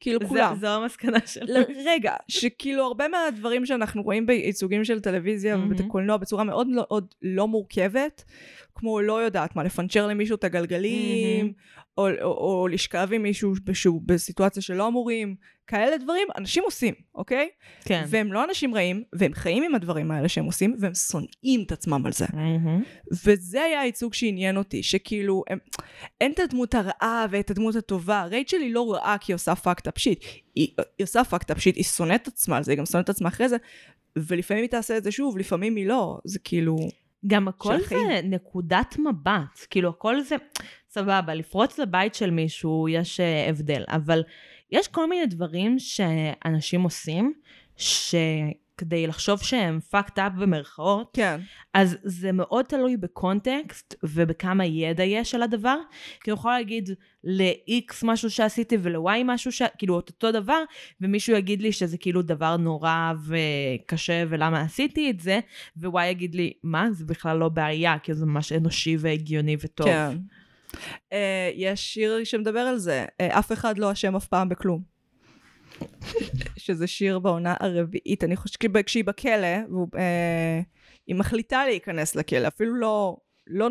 [0.00, 0.56] כאילו זה- כולם.
[0.60, 1.52] זו המסקנה שלי.
[1.86, 5.72] רגע, שכאילו הרבה מהדברים שאנחנו רואים בייצוגים של טלוויזיה מהמם.
[5.72, 8.24] ובקולנוע בצורה מאוד לא, עוד לא מורכבת,
[8.74, 11.52] כמו לא יודעת מה, לפנצ'ר למישהו את הגלגלים,
[11.98, 15.34] או, או, או לשכב עם מישהו שהוא בסיטואציה שלא אמורים,
[15.66, 17.48] כאלה דברים אנשים עושים, אוקיי?
[17.84, 18.04] כן.
[18.08, 22.06] והם לא אנשים רעים, והם חיים עם הדברים האלה שהם עושים, והם שונאים את עצמם
[22.06, 22.26] על זה.
[22.32, 22.82] מהמם.
[23.24, 25.58] וזה היה הייצוג שעניין אותי, שכאילו, הם,
[26.20, 28.24] אין את הדמות הרעה ואת הדמות הטובה.
[28.24, 30.24] רייצ'ל היא לא רעה כי היא עושה fucked up shit.
[30.54, 30.68] היא,
[30.98, 33.10] היא עושה fucked up shit, היא שונאת את עצמה על זה, היא גם שונאת את
[33.10, 33.56] עצמה אחרי זה,
[34.16, 36.18] ולפעמים היא תעשה את זה שוב, לפעמים היא לא.
[36.24, 36.76] זה כאילו...
[37.26, 37.80] גם הכל.
[37.80, 40.36] זה נקודת מבט, כאילו הכל זה,
[40.94, 44.22] סבבה, לפרוץ לבית של מישהו יש אה, הבדל, אבל
[44.72, 47.32] יש כל מיני דברים שאנשים עושים,
[47.76, 51.40] שכדי לחשוב שהם fucked up במרכאות, כן.
[51.74, 55.76] אז זה מאוד תלוי בקונטקסט ובכמה ידע יש על הדבר.
[56.20, 56.90] כי אני יכולה להגיד
[57.24, 59.62] ל-X משהו שעשיתי ול-Y משהו, ש...
[59.78, 60.62] כאילו את אותו דבר,
[61.00, 65.40] ומישהו יגיד לי שזה כאילו דבר נורא וקשה ולמה עשיתי את זה,
[65.76, 66.92] ו-Y יגיד לי, מה?
[66.92, 69.86] זה בכלל לא בעיה, כי זה ממש אנושי והגיוני וטוב.
[69.86, 70.16] כן.
[70.74, 71.14] Uh,
[71.54, 74.94] יש שיר שמדבר על זה, uh, אף אחד לא אשם אף פעם בכלום.
[76.56, 79.98] שזה שיר בעונה הרביעית, אני חושבת, כשהיא- כשהיא בכלא, והוא, uh,
[81.06, 83.16] היא מחליטה להיכנס לכלא, אפילו לא,
[83.46, 83.68] לא,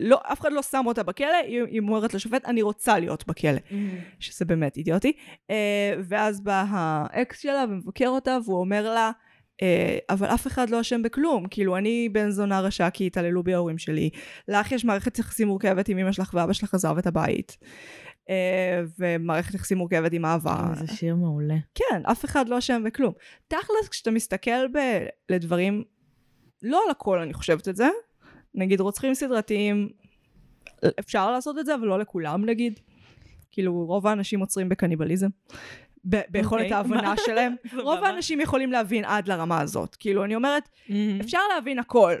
[0.00, 3.60] לא, אף אחד לא שם אותה בכלא, היא, היא אומרת לשופט, אני רוצה להיות בכלא,
[4.20, 5.12] שזה באמת אידיוטי.
[5.42, 5.52] Uh,
[6.08, 9.10] ואז בא האקס שלה ומבקר אותה, והוא אומר לה,
[10.10, 13.78] אבל אף אחד לא אשם בכלום, כאילו אני בן זונה רשע כי התעללו בי ההורים
[13.78, 14.10] שלי,
[14.48, 17.56] לך יש מערכת יחסים מורכבת עם אמא שלך ואבא שלך עזב את הבית,
[18.30, 20.72] אה, ומערכת יחסים מורכבת עם אהבה.
[20.74, 21.56] זה שיר מעולה.
[21.74, 23.12] כן, אף אחד לא אשם בכלום.
[23.48, 25.84] תכלס, כשאתה מסתכל ב- לדברים,
[26.62, 27.88] לא על הכל אני חושבת את זה,
[28.54, 29.88] נגיד רוצחים סדרתיים,
[31.00, 32.80] אפשר לעשות את זה, אבל לא לכולם נגיד.
[33.50, 35.28] כאילו, רוב האנשים עוצרים בקניבליזם.
[36.08, 37.14] ב- ביכולת אוקיי, ההבנה?
[37.26, 37.54] שלהם.
[37.72, 38.04] רוב.
[38.04, 39.96] האנשים יכולים להבין עד לרמה הזאת.
[39.96, 41.20] כאילו, אני אומרת, מהמם.
[41.20, 42.14] אפשר להבין הכל.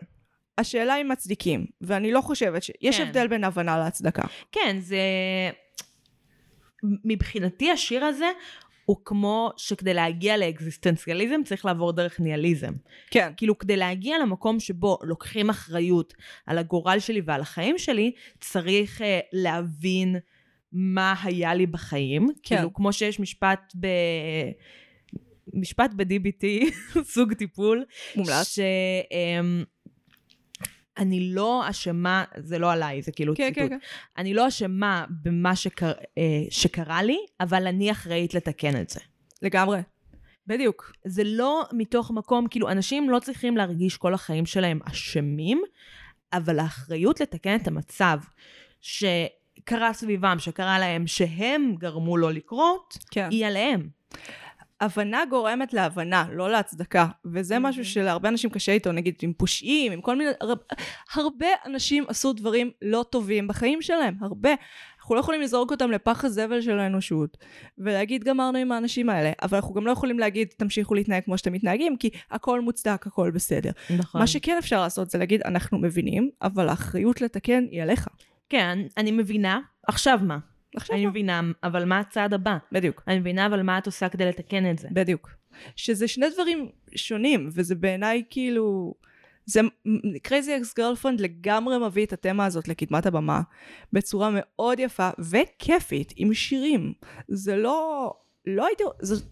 [0.58, 2.70] השאלה אם מצדיקים, ואני לא חושבת ש...
[2.80, 3.06] יש כן.
[3.06, 4.22] הבדל בין הבנה להצדקה.
[4.52, 4.98] כן, זה...
[7.04, 8.30] מבחינתי השיר הזה
[8.84, 12.72] הוא כמו שכדי להגיע לאקזיסטנציאליזם צריך לעבור דרך ניהליזם.
[13.10, 13.32] כן.
[13.36, 16.14] כאילו כדי להגיע למקום שבו לוקחים אחריות
[16.46, 20.16] על הגורל שלי ועל החיים שלי, צריך uh, להבין
[20.74, 22.28] מה היה לי בחיים.
[22.42, 22.56] כן.
[22.56, 23.86] כאילו כמו שיש משפט ב...
[25.54, 26.44] משפט ב-DBT,
[27.14, 27.84] סוג טיפול.
[28.16, 28.48] מומלץ.
[28.48, 28.58] ש...
[29.10, 29.64] אמ,
[30.98, 33.70] אני לא אשמה, זה לא עליי, זה כאילו כן, ציטוט.
[33.70, 33.78] כן, כן.
[34.18, 39.00] אני לא אשמה במה שקר, אה, שקרה לי, אבל אני אחראית לתקן את זה.
[39.42, 39.80] לגמרי.
[40.46, 40.92] בדיוק.
[41.04, 45.62] זה לא מתוך מקום, כאילו, אנשים לא צריכים להרגיש כל החיים שלהם אשמים,
[46.32, 48.18] אבל האחריות לתקן את המצב
[49.64, 53.28] שקרה סביבם, שקרה להם, שהם גרמו לו לקרות, כן.
[53.30, 53.88] היא עליהם.
[54.80, 57.06] הבנה גורמת להבנה, לא להצדקה.
[57.24, 60.30] וזה משהו שלהרבה אנשים קשה איתו, נגיד עם פושעים, עם כל מיני...
[60.40, 60.54] הר...
[61.14, 64.50] הרבה אנשים עשו דברים לא טובים בחיים שלהם, הרבה.
[64.98, 67.36] אנחנו לא יכולים לזרוק אותם לפח הזבל של האנושות,
[67.78, 71.52] ולהגיד גמרנו עם האנשים האלה, אבל אנחנו גם לא יכולים להגיד תמשיכו להתנהג כמו שאתם
[71.52, 73.70] מתנהגים, כי הכל מוצדק, הכל בסדר.
[73.98, 74.20] נכון.
[74.20, 78.08] מה שכן אפשר לעשות זה להגיד, אנחנו מבינים, אבל האחריות לתקן היא עליך.
[78.54, 79.60] כן, אני מבינה.
[79.86, 80.38] עכשיו מה?
[80.76, 81.10] עכשיו אני מה?
[81.10, 82.56] מבינה, אבל מה הצעד הבא?
[82.72, 83.02] בדיוק.
[83.08, 84.88] אני מבינה, אבל מה את עושה כדי לתקן את זה?
[84.92, 85.30] בדיוק.
[85.76, 88.94] שזה שני דברים שונים, וזה בעיניי כאילו...
[89.46, 89.60] זה
[90.22, 93.40] crazy ex girlfriend לגמרי מביא את התמה הזאת לקדמת הבמה
[93.92, 96.92] בצורה מאוד יפה וכיפית עם שירים.
[97.28, 98.12] זה לא...
[98.46, 98.84] לא הייתי...
[99.00, 99.24] זה...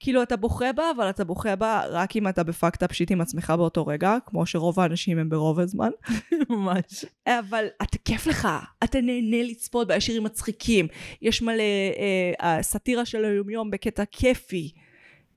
[0.00, 3.20] כאילו אתה בוכה בה, אבל אתה בוכה בה רק אם אתה בפאקד אפ שיט עם
[3.20, 5.90] עצמך באותו רגע, כמו שרוב האנשים הם ברוב הזמן.
[6.50, 7.04] ממש.
[7.26, 8.48] אבל אתה כיף לך,
[8.84, 10.86] אתה נהנה לצפות בה, יש שירים מצחיקים,
[11.22, 14.72] יש מלא אה, הסאטירה של היומיום בקטע כיפי.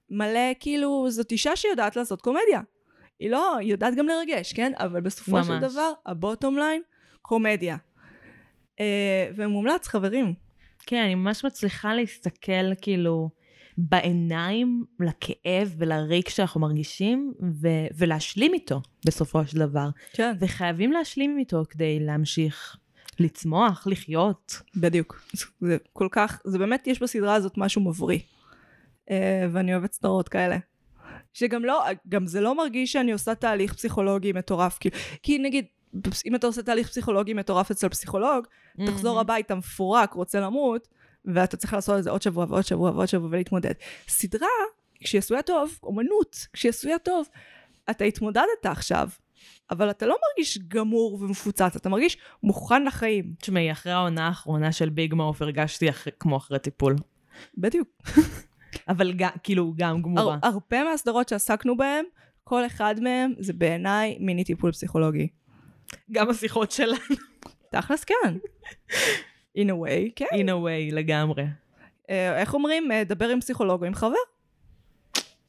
[0.09, 2.61] מלא כאילו, זאת אישה שיודעת לעשות קומדיה.
[3.19, 4.71] היא לא, היא יודעת גם לרגש, כן?
[4.75, 5.47] אבל בסופו ממש.
[5.47, 6.81] של דבר, הבוטום ליין,
[7.21, 7.77] קומדיה.
[8.79, 10.33] אה, ומומלץ, חברים.
[10.85, 13.29] כן, אני ממש מצליחה להסתכל כאילו
[13.77, 19.89] בעיניים לכאב ולריק שאנחנו מרגישים, ו- ולהשלים איתו בסופו של דבר.
[20.13, 20.33] כן.
[20.39, 22.77] וחייבים להשלים איתו כדי להמשיך
[23.19, 24.61] לצמוח, לחיות.
[24.75, 25.21] בדיוק.
[25.61, 28.19] זה כל כך, זה באמת, יש בסדרה הזאת משהו מבריא.
[29.09, 30.57] אה, ואני אוהבת סדרות כאלה.
[31.33, 34.77] שגם לא, גם זה לא מרגיש שאני עושה תהליך פסיכולוגי מטורף.
[34.79, 35.65] כאילו, כי נגיד,
[36.25, 38.47] אם אתה עושה תהליך פסיכולוגי מטורף אצל פסיכולוג,
[38.85, 40.87] תחזור הביתה מפורק, רוצה למות,
[41.25, 43.73] ואתה צריך לעשות את זה עוד שבוע ועוד שבוע ועוד שבוע ולהתמודד.
[44.07, 44.47] סדרה,
[44.99, 47.27] כשהיא עשויה טוב, אומנות, כשהיא עשויה טוב,
[47.89, 49.09] אתה התמודדת עכשיו,
[49.71, 53.33] אבל אתה לא מרגיש גמור ומפוצץ, אתה מרגיש מוכן לחיים.
[53.39, 56.95] תשמעי, אחרי העונה האחרונה של ביג מאוף הרגשתי אחרי, כמו אחרי טיפול.
[57.57, 57.87] בדיוק.
[58.89, 60.37] אבל גם, כאילו, גם גמורה.
[60.43, 62.05] הר, הרבה מהסדרות שעסקנו בהן,
[62.43, 65.27] כל אחד מהם זה בעיניי מיני טיפול פסיכולוגי.
[66.11, 66.97] גם השיחות שלנו.
[67.71, 68.37] תכלס כן.
[69.57, 70.25] In a way, כן.
[70.31, 71.43] in a way, לגמרי.
[72.09, 72.91] אה, איך אומרים?
[72.91, 74.15] אה, דבר עם פסיכולוג או עם חבר.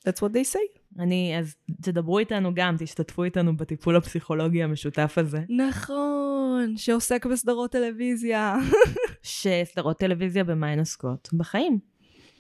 [0.09, 0.78] That's what they say.
[0.98, 5.40] אני, אז תדברו איתנו גם, תשתתפו איתנו בטיפול הפסיכולוגי המשותף הזה.
[5.48, 8.57] נכון, שעוסק בסדרות טלוויזיה.
[9.22, 11.28] שסדרות טלוויזיה במה הן עוסקות?
[11.32, 11.78] בחיים.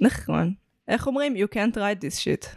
[0.00, 0.54] נכון.
[0.88, 1.34] איך אומרים?
[1.36, 2.56] You can't write this shit.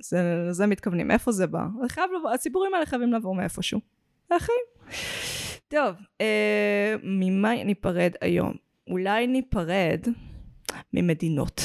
[0.00, 1.10] זה, לזה מתכוונים.
[1.10, 1.60] איפה זה בא?
[1.82, 3.80] זה חייב לבוא, הסיפורים האלה חייבים לבוא מאיפשהו.
[4.28, 4.64] זה החיים.
[5.68, 8.52] טוב, אה, ממה ניפרד היום?
[8.90, 10.06] אולי ניפרד
[10.92, 11.60] ממדינות.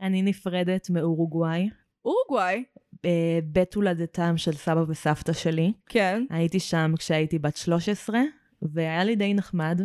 [0.00, 1.68] אני נפרדת מאורוגוואי,
[2.04, 2.64] אורוגוואי,
[3.04, 5.72] אה, בית הולדתם של סבא וסבתא שלי.
[5.86, 6.24] כן.
[6.30, 8.20] הייתי שם כשהייתי בת 13,
[8.62, 9.80] והיה לי די נחמד.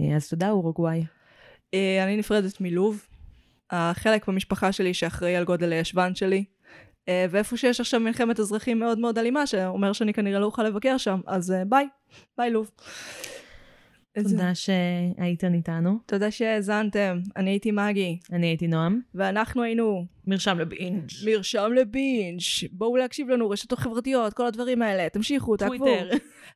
[0.00, 1.04] אה, אז תודה, אורוגוואי.
[1.74, 3.06] אה, אני נפרדת מלוב.
[3.70, 6.44] החלק במשפחה שלי שאחראי על גודל הישבן שלי.
[7.08, 10.96] אה, ואיפה שיש עכשיו מלחמת אזרחים מאוד מאוד אלימה, שאומר שאני כנראה לא אוכל לבקר
[10.96, 11.88] שם, אז אה, ביי.
[12.38, 12.70] ביי לוב.
[14.22, 15.98] תודה שהייתן איתנו.
[16.06, 17.18] תודה שהאזנתם.
[17.36, 19.00] אני הייתי מגי, אני הייתי נועם.
[19.14, 21.10] ואנחנו היינו מרשם לבינג'.
[21.24, 22.40] מרשם לבינג'.
[22.72, 25.08] בואו להקשיב לנו, רשתות חברתיות, כל הדברים האלה.
[25.08, 25.76] תמשיכו, תעקבו.
[25.76, 26.10] טוויטר.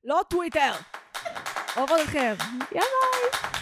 [0.05, 0.73] לא טוויטר.
[1.77, 2.35] עוד אחר.
[2.73, 3.62] יאללה.